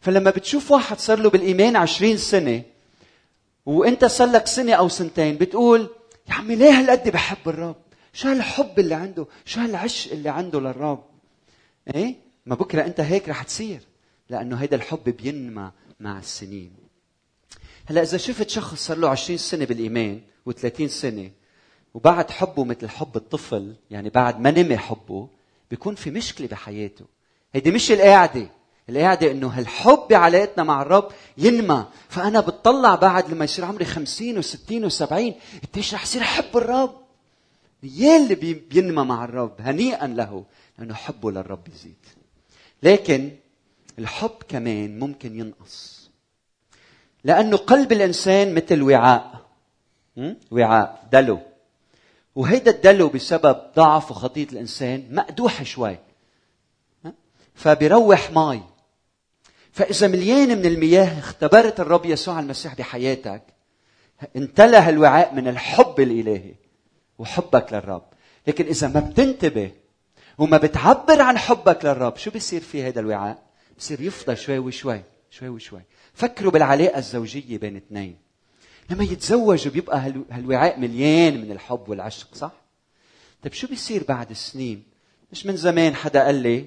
فلما 0.00 0.30
بتشوف 0.30 0.70
واحد 0.70 0.98
صار 0.98 1.18
له 1.18 1.30
بالإيمان 1.30 1.76
عشرين 1.76 2.16
سنة 2.16 2.62
وإنت 3.66 4.04
صار 4.04 4.28
لك 4.30 4.46
سنة 4.46 4.72
أو 4.72 4.88
سنتين 4.88 5.36
بتقول 5.38 5.88
يا 6.28 6.34
عمي 6.34 6.56
ليه 6.56 6.70
هالقد 6.80 7.08
بحب 7.08 7.48
الرب؟ 7.48 7.76
شو 8.12 8.28
هالحب 8.28 8.78
اللي 8.78 8.94
عنده؟ 8.94 9.26
شو 9.44 9.60
هالعشق 9.60 10.12
اللي 10.12 10.28
عنده 10.28 10.60
للرب؟ 10.60 11.04
إيه؟ 11.94 12.14
ما 12.46 12.54
بكرة 12.54 12.84
إنت 12.84 13.00
هيك 13.00 13.28
رح 13.28 13.42
تصير 13.42 13.80
لأنه 14.30 14.56
هيدا 14.56 14.76
الحب 14.76 15.04
بينمى 15.04 15.70
مع 16.00 16.18
السنين. 16.18 16.79
هلا 17.90 18.02
إذا 18.02 18.18
شفت 18.18 18.48
شخص 18.50 18.86
صار 18.86 18.98
له 18.98 19.08
20 19.08 19.38
سنة 19.38 19.64
بالإيمان 19.64 20.20
و30 20.50 20.86
سنة 20.86 21.30
وبعد 21.94 22.30
حبه 22.30 22.64
مثل 22.64 22.88
حب 22.88 23.16
الطفل 23.16 23.74
يعني 23.90 24.10
بعد 24.10 24.40
ما 24.40 24.50
نمي 24.50 24.76
حبه 24.76 25.28
بيكون 25.70 25.94
في 25.94 26.10
مشكلة 26.10 26.46
بحياته. 26.46 27.04
هيدي 27.54 27.70
مش 27.70 27.92
القاعده 27.92 28.46
القاعدة 28.88 29.30
إنه 29.30 29.48
هالحب 29.48 29.98
بعلاقتنا 30.10 30.64
مع 30.64 30.82
الرب 30.82 31.08
ينمى. 31.38 31.86
فأنا 32.08 32.40
بتطلع 32.40 32.94
بعد 32.94 33.30
لما 33.30 33.44
يصير 33.44 33.64
عمري 33.64 33.84
خمسين 33.84 34.38
وستين 34.38 34.84
وسبعين 34.84 35.34
قديش 35.72 35.94
رح 35.94 36.06
صير 36.06 36.22
احب 36.22 36.56
الرب؟ 36.56 36.94
يا 37.82 38.16
اللي 38.16 38.34
بينمى 38.70 39.04
مع 39.04 39.24
الرب 39.24 39.54
هنيئا 39.60 40.06
له 40.06 40.44
انه 40.78 40.94
حبه 40.94 41.30
للرب 41.30 41.68
يزيد. 41.68 42.06
لكن 42.82 43.30
الحب 43.98 44.36
كمان 44.48 44.98
ممكن 44.98 45.40
ينقص. 45.40 45.99
لأنه 47.24 47.56
قلب 47.56 47.92
الإنسان 47.92 48.54
مثل 48.54 48.82
وعاء. 48.82 49.40
وعاء. 50.50 51.08
دلو. 51.12 51.38
وهيدا 52.34 52.70
الدلو 52.70 53.08
بسبب 53.08 53.60
ضعف 53.76 54.10
وخطية 54.10 54.48
الإنسان 54.52 55.06
مقدوح 55.10 55.62
شوي. 55.62 55.96
فبيروح 57.54 58.30
مي. 58.30 58.62
فإذا 59.72 60.06
مليان 60.06 60.58
من 60.58 60.66
المياه 60.66 61.18
اختبرت 61.18 61.80
الرب 61.80 62.06
يسوع 62.06 62.40
المسيح 62.40 62.74
بحياتك 62.74 63.42
امتلأ 64.36 64.88
الوعاء 64.88 65.34
من 65.34 65.48
الحب 65.48 66.00
الإلهي 66.00 66.54
وحبك 67.18 67.72
للرب. 67.72 68.04
لكن 68.46 68.66
إذا 68.66 68.88
ما 68.88 69.00
بتنتبه 69.00 69.70
وما 70.38 70.56
بتعبر 70.56 71.20
عن 71.20 71.38
حبك 71.38 71.84
للرب 71.84 72.16
شو 72.16 72.30
بيصير 72.30 72.60
في 72.60 72.88
هذا 72.88 73.00
الوعاء؟ 73.00 73.42
بصير 73.78 74.00
يفضى 74.00 74.36
شوي 74.36 74.58
وشوي. 74.58 75.02
شوي 75.30 75.48
وشوي. 75.48 75.82
فكروا 76.14 76.52
بالعلاقة 76.52 76.98
الزوجية 76.98 77.58
بين 77.58 77.76
اثنين. 77.76 78.16
لما 78.90 79.04
يتزوجوا 79.04 79.72
بيبقى 79.72 80.12
هالوعاء 80.30 80.78
مليان 80.78 81.40
من 81.40 81.52
الحب 81.52 81.88
والعشق 81.88 82.34
صح؟ 82.34 82.52
طيب 83.42 83.52
شو 83.52 83.66
بيصير 83.66 84.04
بعد 84.08 84.32
سنين؟ 84.32 84.82
مش 85.32 85.46
من 85.46 85.56
زمان 85.56 85.94
حدا 85.94 86.24
قال 86.24 86.34
لي 86.34 86.66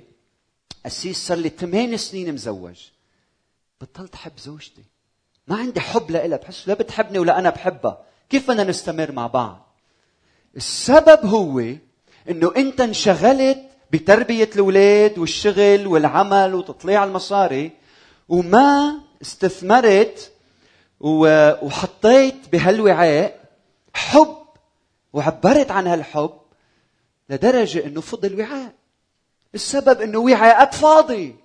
قسيس 0.85 1.17
صار 1.27 1.37
لي 1.37 1.49
ثمان 1.49 1.97
سنين 1.97 2.33
مزوج. 2.33 2.79
بطلت 3.81 4.13
أحب 4.13 4.31
زوجتي. 4.37 4.83
ما 5.47 5.55
عندي 5.55 5.79
حب 5.79 6.11
لها 6.11 6.37
بحس 6.37 6.67
لا 6.67 6.73
بتحبني 6.73 7.19
ولا 7.19 7.39
أنا 7.39 7.49
بحبها. 7.49 8.03
كيف 8.29 8.51
بدنا 8.51 8.63
نستمر 8.63 9.11
مع 9.11 9.27
بعض؟ 9.27 9.75
السبب 10.55 11.25
هو 11.25 11.59
إنه 12.29 12.53
أنت 12.57 12.81
انشغلت 12.81 13.57
بتربية 13.91 14.49
الأولاد 14.55 15.19
والشغل 15.19 15.87
والعمل 15.87 16.55
وتطليع 16.55 17.03
المصاري 17.03 17.71
وما 18.29 18.99
استثمرت 19.21 20.31
وحطيت 20.99 22.35
بهالوعاء 22.51 23.39
حب 23.93 24.37
وعبرت 25.13 25.71
عن 25.71 25.87
هالحب 25.87 26.33
لدرجة 27.29 27.85
إنه 27.85 28.01
فضل 28.01 28.41
وعاء 28.41 28.73
السبب 29.55 30.01
إنه 30.01 30.19
وعاءك 30.19 30.73
فاضي. 30.73 31.35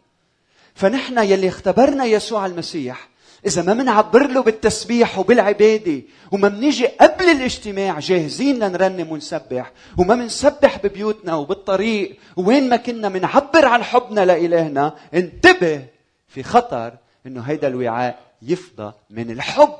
فنحن 0.74 1.18
يلي 1.18 1.48
اختبرنا 1.48 2.04
يسوع 2.04 2.46
المسيح 2.46 3.08
إذا 3.46 3.62
ما 3.62 3.74
منعبر 3.74 4.26
له 4.26 4.42
بالتسبيح 4.42 5.18
وبالعبادة 5.18 6.02
وما 6.32 6.48
منيجي 6.48 6.86
قبل 6.86 7.24
الاجتماع 7.24 7.98
جاهزين 7.98 8.58
لنرنم 8.58 9.12
ونسبح 9.12 9.72
وما 9.98 10.14
منسبح 10.14 10.78
ببيوتنا 10.78 11.34
وبالطريق 11.34 12.18
وين 12.36 12.68
ما 12.68 12.76
كنا 12.76 13.08
منعبر 13.08 13.64
عن 13.66 13.82
حبنا 13.82 14.24
لإلهنا 14.24 14.94
انتبه 15.14 15.84
في 16.28 16.42
خطر 16.42 16.98
إنه 17.26 17.40
هيدا 17.40 17.68
الوعاء 17.68 18.32
يفضى 18.42 18.92
من 19.10 19.30
الحب. 19.30 19.74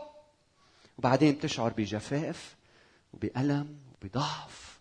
وبعدين 0.99 1.35
بتشعر 1.35 1.73
بجفاف 1.73 2.57
وبألم 3.13 3.77
وبضعف. 4.03 4.79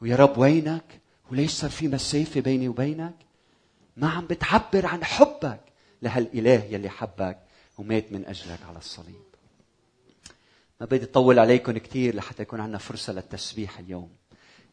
ويا 0.00 0.16
رب 0.16 0.38
وينك؟ 0.38 1.00
وليش 1.30 1.50
صار 1.50 1.70
في 1.70 1.88
مسافة 1.88 2.40
بيني 2.40 2.68
وبينك؟ 2.68 3.14
ما 3.96 4.08
عم 4.10 4.26
بتعبر 4.26 4.86
عن 4.86 5.04
حبك 5.04 5.60
لهالإله 6.02 6.64
يلي 6.64 6.88
حبك 6.88 7.38
ومات 7.78 8.12
من 8.12 8.26
أجلك 8.26 8.58
على 8.68 8.78
الصليب. 8.78 9.22
ما 10.80 10.86
بدي 10.86 11.04
أطول 11.04 11.38
عليكم 11.38 11.78
كثير 11.78 12.16
لحتى 12.16 12.42
يكون 12.42 12.60
عندنا 12.60 12.78
فرصة 12.78 13.12
للتسبيح 13.12 13.78
اليوم. 13.78 14.10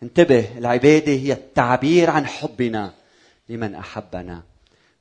انتبه 0.03 0.57
العبادة 0.57 1.11
هي 1.11 1.33
التعبير 1.33 2.09
عن 2.09 2.25
حبنا 2.25 2.93
لمن 3.49 3.75
أحبنا. 3.75 4.43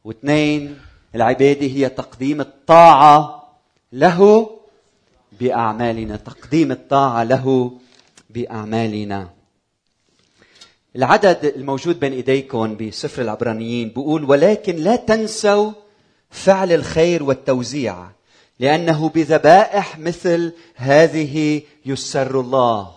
واثنين 0.05 0.81
العبادة 1.15 1.67
هي 1.67 1.89
تقديم 1.89 2.41
الطاعة 2.41 3.49
له 3.93 4.51
بأعمالنا 5.41 6.17
تقديم 6.17 6.73
الطاعة 6.73 7.25
له 7.25 7.73
بأعمالنا. 8.31 9.31
العدد 10.97 11.53
الموجود 11.57 12.01
بين 12.01 12.13
إيديكم 12.13 12.77
بسفر 12.77 13.23
العبرانيين 13.23 13.89
بيقول 13.89 14.25
ولكن 14.25 14.77
لا 14.77 14.97
تنسوا 14.97 15.73
فعل 16.31 16.73
الخير 16.73 17.23
والتوزيع 17.23 18.11
لأنه 18.61 19.09
بذبائح 19.09 19.99
مثل 19.99 20.53
هذه 20.75 21.63
يسر 21.87 22.41
الله. 22.41 22.91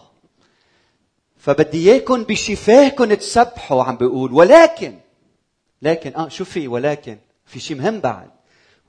فبدي 1.37 1.91
إياكم 1.91 2.23
بشفاهكم 2.23 3.13
تسبحوا 3.13 3.83
عم 3.83 3.97
بيقول 3.97 4.31
ولكن 4.33 4.97
لكن 5.81 6.13
آه 6.15 6.27
شو 6.29 6.45
في؟ 6.45 6.67
ولكن 6.67 7.17
في 7.51 7.59
شيء 7.59 7.77
مهم 7.77 7.99
بعد. 7.99 8.29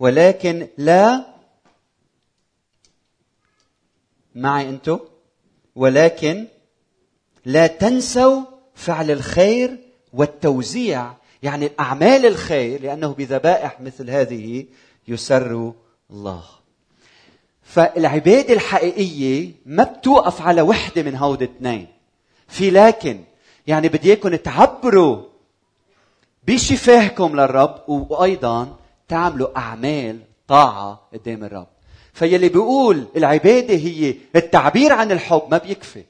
ولكن 0.01 0.69
لا 0.79 1.27
معي 4.35 4.69
أنتم 4.69 4.99
ولكن 5.75 6.47
لا 7.45 7.67
تنسوا 7.67 8.43
فعل 8.75 9.11
الخير 9.11 9.79
والتوزيع 10.13 11.13
يعني 11.43 11.71
أعمال 11.81 12.27
الخير 12.27 12.83
لأنه 12.83 13.13
بذبائح 13.13 13.81
مثل 13.81 14.11
هذه 14.11 14.67
يسر 15.09 15.73
الله. 16.11 16.45
فالعباده 17.63 18.55
الحقيقية 18.55 19.53
ما 19.67 19.85
بتوقف 19.85 20.43
على 20.43 20.63
وحدة 20.63 21.03
من 21.03 21.17
هود 21.17 21.43
اثنين. 21.43 21.87
في 22.49 22.71
لكن 22.71 23.21
يعني 23.67 23.89
بدي 23.89 24.09
إياكم 24.09 24.35
تعبروا 24.35 25.32
بشفاهكم 26.47 27.41
للرب 27.41 27.89
وأيضا 27.89 28.77
تعملوا 29.09 29.59
أعمال 29.59 30.21
طاعة 30.49 31.09
قدام 31.13 31.45
الرب. 31.45 31.67
فيلي 32.13 32.49
بيقول 32.49 33.07
العبادة 33.17 33.75
هي 33.75 34.15
التعبير 34.37 34.93
عن 34.93 35.13
الحب 35.13 35.43
ما 35.51 35.59
بيكفي. 35.59 36.05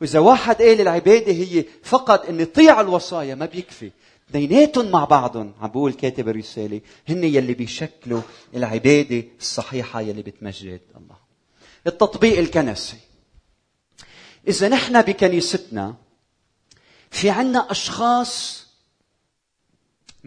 وإذا 0.00 0.18
واحد 0.18 0.62
قال 0.62 0.80
العبادة 0.80 1.32
هي 1.32 1.64
فقط 1.82 2.28
اني 2.28 2.44
طيع 2.44 2.80
الوصايا 2.80 3.34
ما 3.34 3.46
بيكفي. 3.46 3.90
اثنيناتهم 4.30 4.90
مع 4.90 5.04
بعضهم 5.04 5.52
عم 5.60 5.68
بقول 5.68 5.92
كاتب 5.92 6.28
الرسالة 6.28 6.80
هن 7.08 7.24
يلي 7.24 7.54
بيشكلوا 7.54 8.20
العبادة 8.54 9.24
الصحيحة 9.38 10.00
يلي 10.00 10.22
بتمجد 10.22 10.80
الله. 10.96 11.16
التطبيق 11.86 12.38
الكنسي. 12.38 12.96
إذا 14.48 14.68
نحن 14.68 15.02
بكنيستنا 15.02 15.94
في 17.10 17.30
عنا 17.30 17.70
أشخاص 17.70 18.57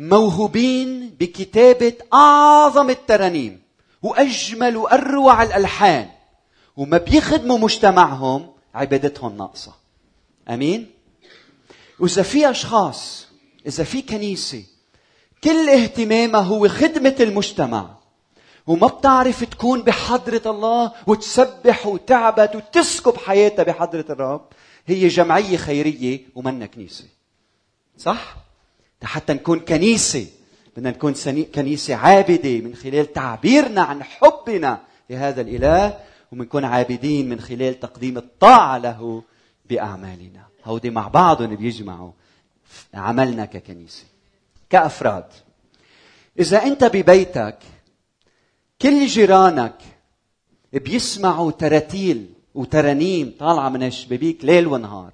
موهوبين 0.09 1.09
بكتابة 1.19 1.93
أعظم 2.13 2.89
الترانيم 2.89 3.61
وأجمل 4.03 4.77
وأروع 4.77 5.43
الألحان 5.43 6.09
وما 6.77 6.97
بيخدموا 6.97 7.57
مجتمعهم 7.57 8.51
عبادتهم 8.75 9.37
ناقصة 9.37 9.73
أمين؟ 10.49 10.91
وإذا 11.99 12.23
في 12.23 12.49
أشخاص 12.49 13.27
إذا 13.67 13.83
في 13.83 14.01
كنيسة 14.01 14.63
كل 15.43 15.69
اهتمامها 15.69 16.41
هو 16.41 16.67
خدمة 16.67 17.15
المجتمع 17.19 17.89
وما 18.67 18.87
بتعرف 18.87 19.43
تكون 19.43 19.81
بحضرة 19.81 20.41
الله 20.45 20.91
وتسبح 21.07 21.87
وتعبد 21.87 22.55
وتسكب 22.55 23.17
حياتها 23.17 23.63
بحضرة 23.63 24.05
الرب 24.09 24.45
هي 24.85 25.07
جمعية 25.07 25.57
خيرية 25.57 26.19
ومنا 26.35 26.65
كنيسة 26.65 27.05
صح؟ 27.97 28.35
حتى 29.03 29.33
نكون 29.33 29.59
كنيسة. 29.59 30.27
بدنا 30.77 30.89
نكون 30.89 31.13
كنيسة 31.43 31.95
عابدة 31.95 32.59
من 32.59 32.75
خلال 32.75 33.13
تعبيرنا 33.13 33.81
عن 33.81 34.03
حبنا 34.03 34.81
لهذا 35.09 35.41
الإله 35.41 35.97
وبنكون 36.31 36.65
عابدين 36.65 37.29
من 37.29 37.39
خلال 37.39 37.79
تقديم 37.79 38.17
الطاعة 38.17 38.77
له 38.77 39.23
بأعمالنا. 39.69 40.45
هودي 40.65 40.89
مع 40.89 41.07
بعضهم 41.07 41.55
بيجمعوا 41.55 42.11
عملنا 42.93 43.45
ككنيسة. 43.45 44.03
كأفراد. 44.69 45.25
إذا 46.39 46.63
أنت 46.63 46.83
ببيتك 46.83 47.57
كل 48.81 49.05
جيرانك 49.05 49.75
بيسمعوا 50.73 51.51
تراتيل 51.51 52.33
وترانيم 52.55 53.35
طالعة 53.39 53.69
من 53.69 53.83
الشبابيك 53.83 54.45
ليل 54.45 54.67
ونهار 54.67 55.11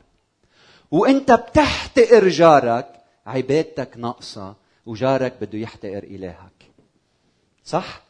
وأنت 0.91 1.32
بتحتقر 1.32 2.28
جارك 2.28 2.96
عبادتك 3.27 3.97
ناقصة 3.97 4.55
وجارك 4.85 5.37
بده 5.41 5.57
يحتقر 5.57 6.03
إلهك 6.03 6.71
صح؟ 7.65 8.01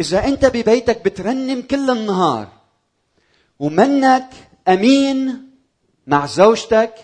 إذا 0.00 0.24
أنت 0.24 0.46
ببيتك 0.46 1.04
بترنم 1.04 1.62
كل 1.62 1.90
النهار 1.90 2.48
ومنك 3.58 4.30
أمين 4.68 5.50
مع 6.06 6.26
زوجتك 6.26 6.94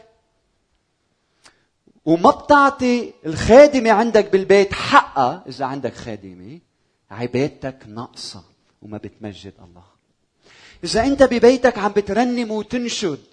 وما 2.04 2.30
بتعطي 2.30 3.12
الخادمة 3.26 3.90
عندك 3.90 4.30
بالبيت 4.32 4.72
حقها 4.72 5.44
إذا 5.48 5.64
عندك 5.64 5.94
خادمة 5.94 6.60
عبادتك 7.10 7.76
ناقصة 7.86 8.42
وما 8.82 8.98
بتمجد 8.98 9.54
الله 9.64 9.84
إذا 10.84 11.04
أنت 11.04 11.22
ببيتك 11.22 11.78
عم 11.78 11.92
بترنم 11.92 12.50
وتنشد 12.50 13.26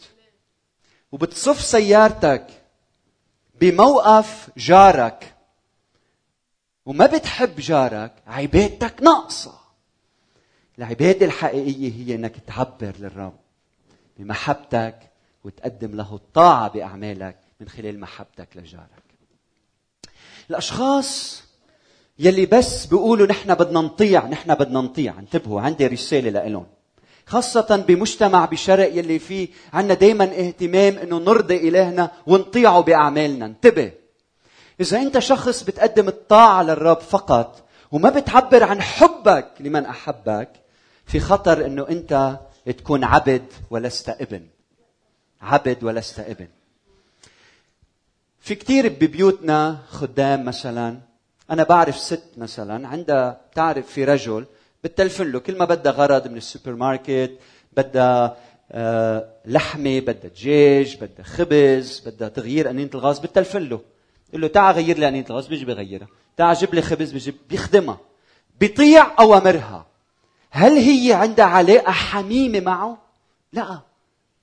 وبتصف 1.11 1.61
سيارتك 1.61 2.47
بموقف 3.61 4.49
جارك. 4.57 5.33
وما 6.85 7.05
بتحب 7.05 7.55
جارك 7.55 8.13
عبادتك 8.27 9.01
ناقصة. 9.01 9.53
العبادة 10.77 11.25
الحقيقية 11.25 11.93
هي 11.93 12.15
إنك 12.15 12.35
تعبر 12.47 12.93
للرب 12.99 13.39
بمحبتك 14.17 14.99
وتقدم 15.43 15.95
له 15.95 16.15
الطاعة 16.15 16.69
بأعمالك 16.69 17.37
من 17.59 17.69
خلال 17.69 17.99
محبتك 17.99 18.47
لجارك. 18.55 19.03
الأشخاص 20.49 21.43
يلي 22.19 22.45
بس 22.45 22.85
بيقولوا 22.85 23.27
نحن 23.27 23.55
بدنا 23.55 23.81
نطيع 23.81 24.27
نحن 24.27 24.55
بدنا 24.55 24.81
نطيع. 24.81 25.19
انتبهوا 25.19 25.61
عندي 25.61 25.87
رسالة 25.87 26.29
لإلهم. 26.29 26.67
خاصة 27.27 27.83
بمجتمع 27.87 28.45
بشرق 28.45 28.95
يلي 28.95 29.19
فيه 29.19 29.47
عنا 29.73 29.93
دايما 29.93 30.23
اهتمام 30.23 30.97
إنه 30.97 31.17
نرضي 31.17 31.69
إلهنا 31.69 32.11
ونطيعه 32.27 32.81
بأعمالنا. 32.81 33.45
انتبه. 33.45 33.91
إذا 34.81 35.01
أنت 35.01 35.19
شخص 35.19 35.63
بتقدم 35.63 36.07
الطاعة 36.07 36.63
للرب 36.63 36.99
فقط 36.99 37.67
وما 37.91 38.09
بتعبر 38.09 38.63
عن 38.63 38.81
حبك 38.81 39.47
لمن 39.59 39.85
أحبك 39.85 40.49
في 41.05 41.19
خطر 41.19 41.65
إنه 41.65 41.87
أنت 41.89 42.39
تكون 42.77 43.03
عبد 43.03 43.45
ولست 43.69 44.09
ابن. 44.09 44.47
عبد 45.41 45.83
ولست 45.83 46.19
ابن. 46.19 46.47
في 48.39 48.55
كثير 48.55 48.89
ببيوتنا 48.89 49.77
خدام 49.89 50.45
مثلا 50.45 50.99
أنا 51.51 51.63
بعرف 51.63 51.97
ست 51.97 52.29
مثلا 52.37 52.87
عندها 52.87 53.41
بتعرف 53.51 53.87
في 53.87 54.05
رجل 54.05 54.45
بتلفن 54.83 55.31
له. 55.31 55.39
كل 55.39 55.57
ما 55.57 55.65
بدها 55.65 55.91
غرض 55.91 56.27
من 56.27 56.37
السوبر 56.37 56.75
ماركت 56.75 57.31
بدها 57.73 58.37
آه، 58.71 59.29
لحمة 59.45 59.99
بدها 59.99 60.29
دجاج 60.29 60.97
بدها 61.01 61.25
خبز 61.25 62.03
بدها 62.05 62.29
تغيير 62.29 62.69
انينه 62.69 62.89
الغاز 62.95 63.19
بتلفن 63.19 63.61
له. 63.61 63.81
يقول 64.29 64.41
له 64.41 64.47
تعال 64.47 64.75
غير 64.75 64.97
لي 64.97 65.07
انينه 65.07 65.25
الغاز 65.29 65.47
بيجي 65.47 65.65
بغيرها. 65.65 66.07
تعال 66.37 66.55
جيب 66.55 66.75
لي 66.75 66.81
خبز 66.81 67.11
بيجي 67.11 67.35
بيخدمها. 67.49 67.97
بيطيع 68.59 69.19
أوامرها. 69.19 69.85
هل 70.49 70.71
هي 70.71 71.13
عندها 71.13 71.45
علاقة 71.45 71.91
حميمة 71.91 72.59
معه؟ 72.59 72.97
لا. 73.53 73.79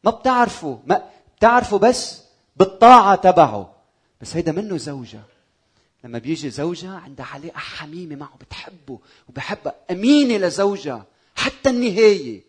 ما 0.05 0.11
بتعرفه. 0.11 0.79
ما 0.87 1.03
بتعرفه 1.39 1.79
بس 1.79 2.23
بالطاعة 2.57 3.15
تبعه. 3.15 3.75
بس 4.21 4.37
هيدا 4.37 4.53
منه 4.53 4.77
زوجة. 4.77 5.21
لما 6.05 6.19
بيجي 6.19 6.51
زوجها 6.51 6.99
عندها 6.99 7.27
علاقة 7.27 7.59
حميمة 7.59 8.17
معه 8.17 8.37
بتحبه 8.41 8.99
وبحبها 9.29 9.75
أمينة 9.91 10.37
لزوجها 10.37 11.07
حتى 11.35 11.71
النهاية. 11.71 12.43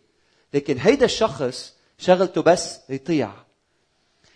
لكن 0.54 0.78
هيدا 0.78 1.04
الشخص 1.04 1.74
شغلته 1.98 2.42
بس 2.42 2.78
يطيع. 2.88 3.32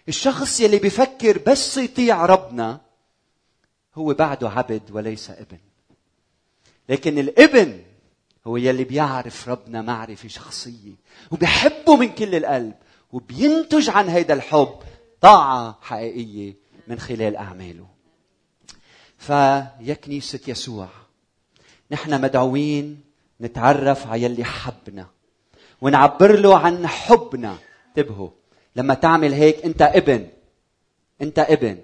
الشخص 0.08 0.60
يلي 0.60 0.78
بيفكر 0.78 1.38
بس 1.46 1.76
يطيع 1.76 2.26
ربنا 2.26 2.80
هو 3.94 4.14
بعده 4.14 4.50
عبد 4.50 4.90
وليس 4.90 5.30
ابن. 5.30 5.58
لكن 6.88 7.18
الابن 7.18 7.82
هو 8.46 8.56
يلي 8.56 8.84
بيعرف 8.84 9.48
ربنا 9.48 9.82
معرفة 9.82 10.28
شخصية 10.28 10.94
وبيحبه 11.30 11.96
من 11.96 12.08
كل 12.08 12.34
القلب 12.34 12.74
وبينتج 13.12 13.90
عن 13.90 14.08
هيدا 14.08 14.34
الحب 14.34 14.78
طاعة 15.20 15.78
حقيقية 15.82 16.54
من 16.88 16.98
خلال 16.98 17.36
أعماله. 17.36 17.99
فيا 19.20 19.94
كنيسة 20.04 20.40
يسوع. 20.48 20.88
نحن 21.90 22.20
مدعوين 22.20 23.00
نتعرف 23.40 24.06
على 24.06 24.22
يلي 24.22 24.44
حبنا. 24.44 25.06
ونعبر 25.80 26.40
له 26.40 26.58
عن 26.58 26.86
حبنا. 26.86 27.58
انتبهوا. 27.88 28.30
لما 28.76 28.94
تعمل 28.94 29.32
هيك 29.32 29.64
انت 29.64 29.82
ابن. 29.82 30.28
انت 31.22 31.38
ابن. 31.38 31.78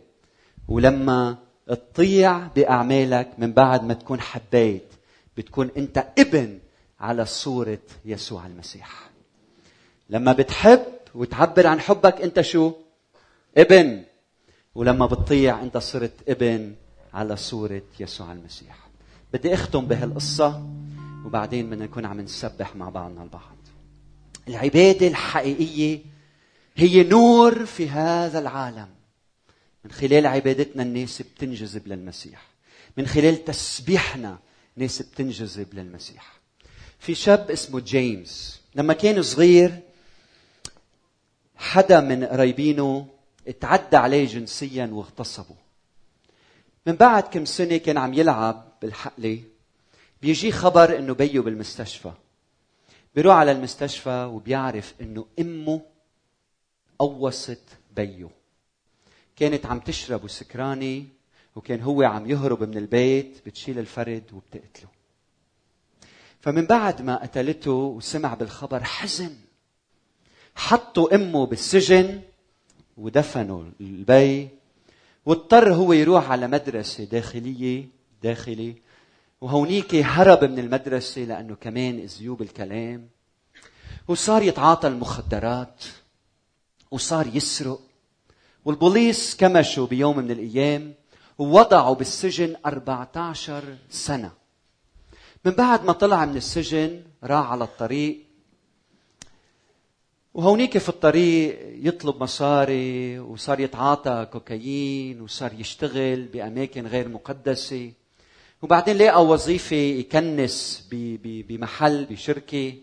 ولما 0.68 1.36
تطيع 1.66 2.46
بأعمالك 2.46 3.28
من 3.38 3.52
بعد 3.52 3.84
ما 3.84 3.94
تكون 3.94 4.20
حبيت 4.20 4.92
بتكون 5.36 5.70
انت 5.76 6.06
ابن 6.18 6.58
على 7.00 7.24
صورة 7.24 7.78
يسوع 8.04 8.46
المسيح. 8.46 9.10
لما 10.10 10.32
بتحب 10.32 10.84
وتعبر 11.14 11.66
عن 11.66 11.80
حبك 11.80 12.20
انت 12.22 12.40
شو؟ 12.40 12.72
ابن. 13.56 14.04
ولما 14.74 15.06
بتطيع 15.06 15.62
انت 15.62 15.78
صرت 15.78 16.28
ابن 16.28 16.74
على 17.16 17.36
صورة 17.36 17.82
يسوع 18.00 18.32
المسيح. 18.32 18.88
بدي 19.32 19.54
أختم 19.54 19.86
بهالقصة 19.86 20.66
وبعدين 21.24 21.70
بدنا 21.70 21.84
نكون 21.84 22.04
عم 22.04 22.20
نسبح 22.20 22.76
مع 22.76 22.88
بعضنا 22.88 23.22
البعض 23.22 23.56
العبادة 24.48 25.08
الحقيقية 25.08 26.00
هي 26.76 27.02
نور 27.02 27.66
في 27.66 27.88
هذا 27.88 28.38
العالم. 28.38 28.88
من 29.84 29.90
خلال 29.90 30.26
عبادتنا 30.26 30.82
الناس 30.82 31.22
بتنجذب 31.22 31.88
للمسيح. 31.88 32.42
من 32.96 33.06
خلال 33.06 33.44
تسبيحنا 33.44 34.38
ناس 34.76 35.02
بتنجذب 35.02 35.74
للمسيح. 35.74 36.32
في 36.98 37.14
شاب 37.14 37.50
اسمه 37.50 37.80
جيمس. 37.80 38.60
لما 38.74 38.92
كان 38.92 39.22
صغير 39.22 39.80
حدا 41.56 42.00
من 42.00 42.24
قرايبينه 42.24 43.06
اتعدى 43.48 43.96
عليه 43.96 44.26
جنسيا 44.26 44.86
واغتصبه 44.92 45.65
من 46.86 46.92
بعد 46.92 47.22
كم 47.22 47.44
سنة 47.44 47.76
كان 47.76 47.98
عم 47.98 48.14
يلعب 48.14 48.72
بالحقلة 48.82 49.42
بيجي 50.22 50.52
خبر 50.52 50.98
إنه 50.98 51.14
بيه 51.14 51.40
بالمستشفى. 51.40 52.12
بيروح 53.14 53.36
على 53.36 53.52
المستشفى 53.52 54.30
وبيعرف 54.32 54.94
إنه 55.00 55.26
إمه 55.40 55.80
قوصت 56.98 57.62
بيه 57.96 58.28
كانت 59.36 59.66
عم 59.66 59.80
تشرب 59.80 60.24
وسكرانة 60.24 61.04
وكان 61.56 61.80
هو 61.80 62.02
عم 62.02 62.30
يهرب 62.30 62.62
من 62.62 62.78
البيت 62.78 63.40
بتشيل 63.46 63.78
الفرد 63.78 64.24
وبتقتله. 64.32 64.88
فمن 66.40 66.66
بعد 66.66 67.02
ما 67.02 67.22
قتلته 67.22 67.70
وسمع 67.70 68.34
بالخبر 68.34 68.84
حزن 68.84 69.34
حطوا 70.56 71.14
إمه 71.14 71.46
بالسجن 71.46 72.20
ودفنوا 72.96 73.64
البي 73.80 74.48
واضطر 75.26 75.72
هو 75.72 75.92
يروح 75.92 76.30
على 76.30 76.46
مدرسة 76.46 77.04
داخلية 77.04 77.88
داخلي. 78.22 78.76
وهونيك 79.40 79.94
هرب 79.94 80.44
من 80.44 80.58
المدرسة 80.58 81.22
لأنه 81.22 81.54
كمان 81.54 82.00
إزيوب 82.00 82.42
الكلام. 82.42 83.08
وصار 84.08 84.42
يتعاطى 84.42 84.88
المخدرات 84.88 85.84
وصار 86.90 87.26
يسرق. 87.26 87.80
والبوليس 88.64 89.36
كمشوا 89.36 89.86
بيوم 89.86 90.18
من 90.18 90.30
الأيام 90.30 90.94
ووضعوا 91.38 91.94
بالسجن 91.94 92.56
14 92.66 93.76
سنة. 93.90 94.32
من 95.44 95.52
بعد 95.52 95.84
ما 95.84 95.92
طلع 95.92 96.24
من 96.24 96.36
السجن 96.36 97.02
راح 97.24 97.50
على 97.50 97.64
الطريق 97.64 98.25
وهونيك 100.36 100.78
في 100.78 100.88
الطريق 100.88 101.58
يطلب 101.88 102.22
مصاري 102.22 103.18
وصار 103.18 103.60
يتعاطى 103.60 104.26
كوكايين 104.32 105.20
وصار 105.20 105.52
يشتغل 105.52 106.24
بأماكن 106.24 106.86
غير 106.86 107.08
مقدسة. 107.08 107.92
وبعدين 108.62 108.96
لقى 108.96 109.26
وظيفة 109.26 109.76
يكنس 109.76 110.88
بمحل 111.22 112.04
بشركة. 112.04 112.74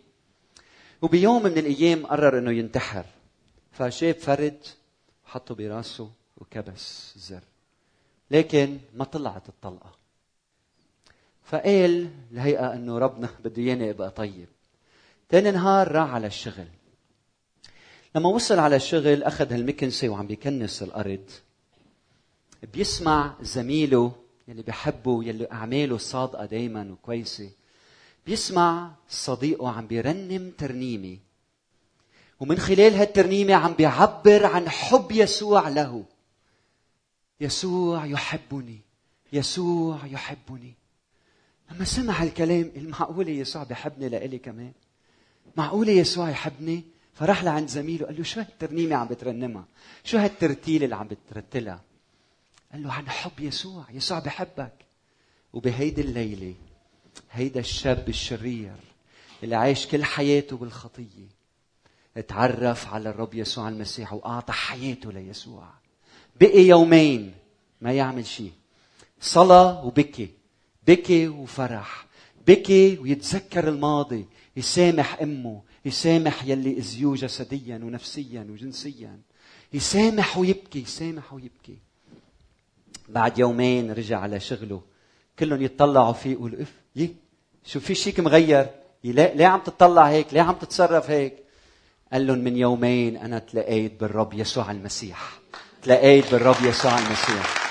وبيوم 1.01 1.43
من 1.43 1.57
الأيام 1.57 2.05
قرر 2.05 2.37
إنه 2.37 2.51
ينتحر. 2.51 3.05
فشاف 3.71 4.17
فرد 4.17 4.57
حطه 5.25 5.55
براسه 5.55 6.11
وكبس 6.37 7.13
الزر 7.15 7.43
لكن 8.31 8.77
ما 8.95 9.05
طلعت 9.05 9.49
الطلقة. 9.49 9.91
فقال 11.43 12.09
الهيئة 12.31 12.73
إنه 12.73 12.97
ربنا 12.97 13.29
بده 13.43 13.61
إياني 13.61 13.89
أبقى 13.89 14.11
طيب. 14.11 14.47
تاني 15.29 15.51
نهار 15.51 15.91
راح 15.91 16.13
على 16.13 16.27
الشغل. 16.27 16.67
لما 18.15 18.29
وصل 18.29 18.59
على 18.59 18.75
الشغل 18.75 19.23
أخذ 19.23 19.53
هالمكنسة 19.53 20.09
وعم 20.09 20.27
بيكنس 20.27 20.83
الأرض. 20.83 21.29
بيسمع 22.73 23.35
زميله 23.41 24.15
يلي 24.47 24.61
بحبه 24.61 25.23
يلي 25.23 25.51
أعماله 25.51 25.97
صادقة 25.97 26.45
دائما 26.45 26.91
وكويسة. 26.91 27.49
بيسمع 28.25 28.91
صديقه 29.09 29.69
عم 29.69 29.87
بيرنم 29.87 30.51
ترنيمة. 30.57 31.17
ومن 32.39 32.57
خلال 32.57 32.93
هالترنيمة 32.93 33.53
عم 33.53 33.73
بيعبر 33.73 34.45
عن 34.45 34.69
حب 34.69 35.11
يسوع 35.11 35.69
له. 35.69 36.05
يسوع 37.41 38.05
يحبني 38.05 38.79
يسوع 39.33 40.05
يحبني. 40.05 40.73
لما 41.71 41.85
سمع 41.85 42.23
الكلام 42.23 42.71
المعقولة 42.75 43.31
يسوع 43.31 43.63
بحبني 43.63 44.09
لإلي 44.09 44.37
كمان. 44.37 44.71
معقولة 45.57 45.91
يسوع 45.91 46.29
يحبني؟ 46.29 46.92
فراح 47.13 47.43
لعند 47.43 47.67
زميله 47.67 48.05
قال 48.05 48.17
له 48.17 48.23
شو 48.23 48.39
هالترنيمة 48.39 48.95
عم 48.95 49.07
بترنمها؟ 49.07 49.65
شو 50.03 50.17
هالترتيله 50.17 50.85
اللي 50.85 50.95
عم 50.95 51.07
بترتلها؟ 51.07 51.81
قال 52.71 52.83
له 52.83 52.93
عن 52.93 53.09
حب 53.09 53.39
يسوع، 53.39 53.85
يسوع 53.91 54.19
بحبك. 54.19 54.73
وبهيدي 55.53 56.01
الليلة 56.01 56.55
هيدا 57.31 57.59
الشاب 57.59 58.09
الشرير 58.09 58.75
اللي 59.43 59.55
عايش 59.55 59.87
كل 59.87 60.03
حياته 60.03 60.57
بالخطية 60.57 61.27
تعرف 62.27 62.93
على 62.93 63.09
الرب 63.09 63.33
يسوع 63.33 63.69
المسيح 63.69 64.13
وأعطى 64.13 64.53
حياته 64.53 65.11
ليسوع. 65.11 65.69
بقي 66.41 66.61
يومين 66.61 67.33
ما 67.81 67.93
يعمل 67.93 68.25
شيء 68.25 68.51
صلى 69.21 69.81
وبكي 69.83 70.29
بكي 70.87 71.27
وفرح 71.27 72.05
بكي 72.47 72.97
ويتذكر 72.97 73.67
الماضي 73.67 74.25
يسامح 74.57 75.21
أمه 75.21 75.61
يسامح 75.85 76.43
يلي 76.45 76.77
اذيوه 76.77 77.15
جسديا 77.15 77.75
ونفسيا 77.75 78.47
وجنسيا. 78.49 79.19
يسامح 79.73 80.37
ويبكي 80.37 80.79
يسامح 80.79 81.33
ويبكي. 81.33 81.77
بعد 83.09 83.39
يومين 83.39 83.91
رجع 83.91 84.19
على 84.19 84.39
شغله. 84.39 84.81
كلهم 85.39 85.61
يتطلعوا 85.61 86.13
فيه 86.13 86.31
يقولوا 86.31 86.61
إف 86.61 86.71
يي 86.95 87.15
شو 87.65 87.79
في 87.79 87.95
شيك 87.95 88.19
مغير؟ 88.19 88.67
ليه 89.03 89.45
عم 89.45 89.59
تطلع 89.59 90.09
هيك 90.09 90.33
ليه 90.33 90.41
عم 90.41 90.55
تتصرف 90.55 91.09
هيك. 91.09 91.43
قال 92.13 92.27
لهم 92.27 92.37
من 92.37 92.57
يومين 92.57 93.17
أنا 93.17 93.39
تلاقيت 93.39 93.99
بالرب 93.99 94.33
يسوع 94.33 94.71
المسيح. 94.71 95.39
تلاقيت 95.83 96.31
بالرب 96.31 96.55
يسوع 96.63 96.99
المسيح. 96.99 97.63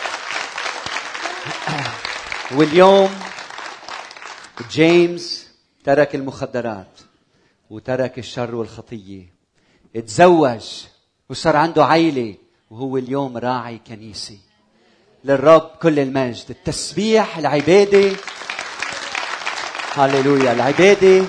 واليوم 2.56 3.10
جيمس 4.70 5.48
ترك 5.84 6.14
المخدرات. 6.14 6.91
وترك 7.72 8.18
الشر 8.18 8.54
والخطية. 8.54 9.32
تزوج 10.06 10.84
وصار 11.28 11.56
عنده 11.56 11.84
عيلة 11.84 12.34
وهو 12.70 12.96
اليوم 12.96 13.36
راعي 13.36 13.80
كنيسة. 13.86 14.38
للرب 15.24 15.70
كل 15.82 15.98
المجد. 15.98 16.44
التسبيح 16.50 17.38
العبادة. 17.38 18.16
هللويا. 19.94 20.52
العبادة 20.52 21.24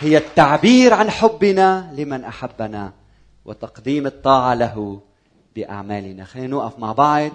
هي 0.00 0.16
التعبير 0.16 0.94
عن 0.94 1.10
حبنا 1.10 1.92
لمن 1.96 2.24
أحبنا 2.24 2.92
وتقديم 3.44 4.06
الطاعة 4.06 4.54
له 4.54 5.00
بأعمالنا. 5.56 6.24
خلينا 6.24 6.48
نوقف 6.48 6.78
مع 6.78 6.92
بعض 6.92 7.32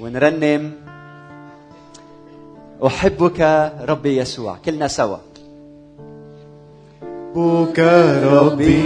ونرنم. 0.00 0.74
أحبك 2.86 3.40
ربي 3.80 4.16
يسوع. 4.16 4.58
كلنا 4.64 4.88
سوا. 4.88 5.29
أحبك 7.36 7.78
ربي 8.24 8.84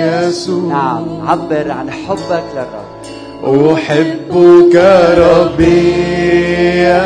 يسوع. 0.00 0.72
نعم 0.72 1.28
عبر 1.28 1.70
عن 1.70 1.90
حبك 1.90 2.44
للرب. 2.54 3.74
أحبك 3.74 4.76
ربي 5.18 5.92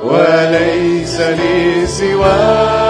وليس 0.04 1.20
لي 1.20 1.88
سواك 1.88 2.81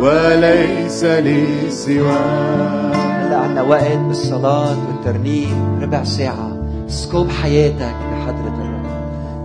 وليس 0.00 1.04
لي 1.04 1.70
سواك 1.70 2.96
هلا 2.96 3.36
عنا 3.36 3.62
وقت 3.62 3.96
بالصلاة 3.96 4.76
والترنيم 4.88 5.78
ربع 5.82 6.04
ساعة. 6.04 6.56
سكوب 6.88 7.30
حياتك 7.30 7.96
بحضرة 8.12 8.56
الرب. 8.60 8.86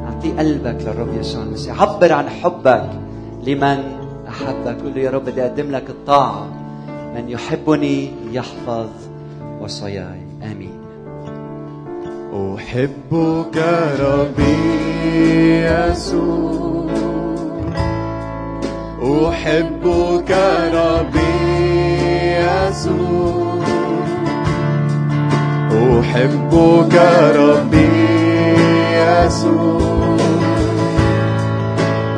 أعطي 0.06 0.32
قلبك 0.32 0.78
للرب 0.82 1.14
يسوع 1.20 1.44
المسيح. 1.44 1.82
عبر 1.82 2.14
عن 2.14 2.30
حبك 2.30 2.90
لمن 3.48 3.84
أحبك. 4.30 4.78
قل 4.82 4.92
له 4.96 5.02
يا 5.02 5.12
رب 5.12 5.26
بدي 5.26 5.42
أقدم 5.42 5.72
لك 5.72 5.90
الطاعة. 5.90 6.61
من 7.16 7.30
يحبني 7.30 8.12
يحفظ 8.32 8.90
وصاياي. 9.62 10.22
آمين. 10.44 10.82
أحبك 12.34 13.58
ربي 14.00 15.66
يسوع. 15.66 16.92
أحبك 19.04 20.32
ربي 20.74 21.32
يسوع. 22.38 23.62
أحبك 26.00 26.96
ربي 27.36 27.90
يسوع. 28.96 30.18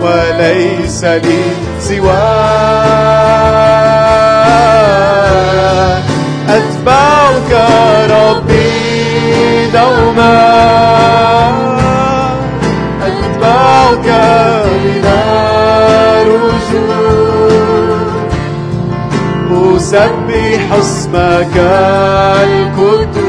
وليس 0.01 1.03
لي 1.03 1.43
سواك. 1.79 3.42
أتبعك 6.83 7.51
ربي 8.11 9.71
دوما. 9.73 10.35
أتبعك 13.01 14.07
بلا 14.73 15.23
رجوع. 16.23 16.73
أسبح 19.77 20.73
اسمك 20.79 21.55
القدوس. 22.43 23.23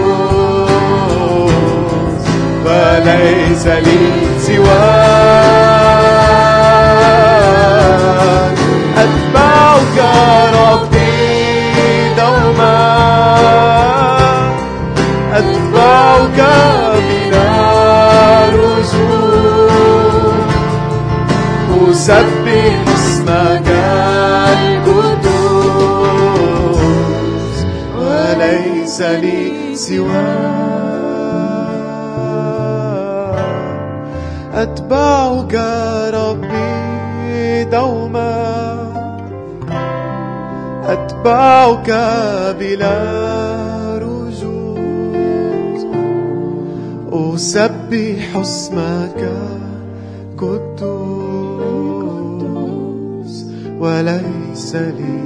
وليس 2.67 3.67
لي 3.67 4.01
سواك 4.41 5.24
أتبعك 15.35 16.39
بلا 17.09 17.49
رجوع. 18.49 19.75
أسبح 21.91 22.75
اسمك 22.95 23.69
القدوس 24.53 25.35
وليس 27.99 28.99
لي 29.01 29.77
سواك. 29.77 30.25
أتبعك 34.55 35.55
ربي 36.15 37.65
دوما. 37.65 38.35
أتبعك 40.89 41.91
بلا 42.59 43.44
أسبح 47.45 48.37
اسمك 48.37 49.21
قدوس 50.39 50.95
وليس 53.81 54.77
لي 54.77 55.24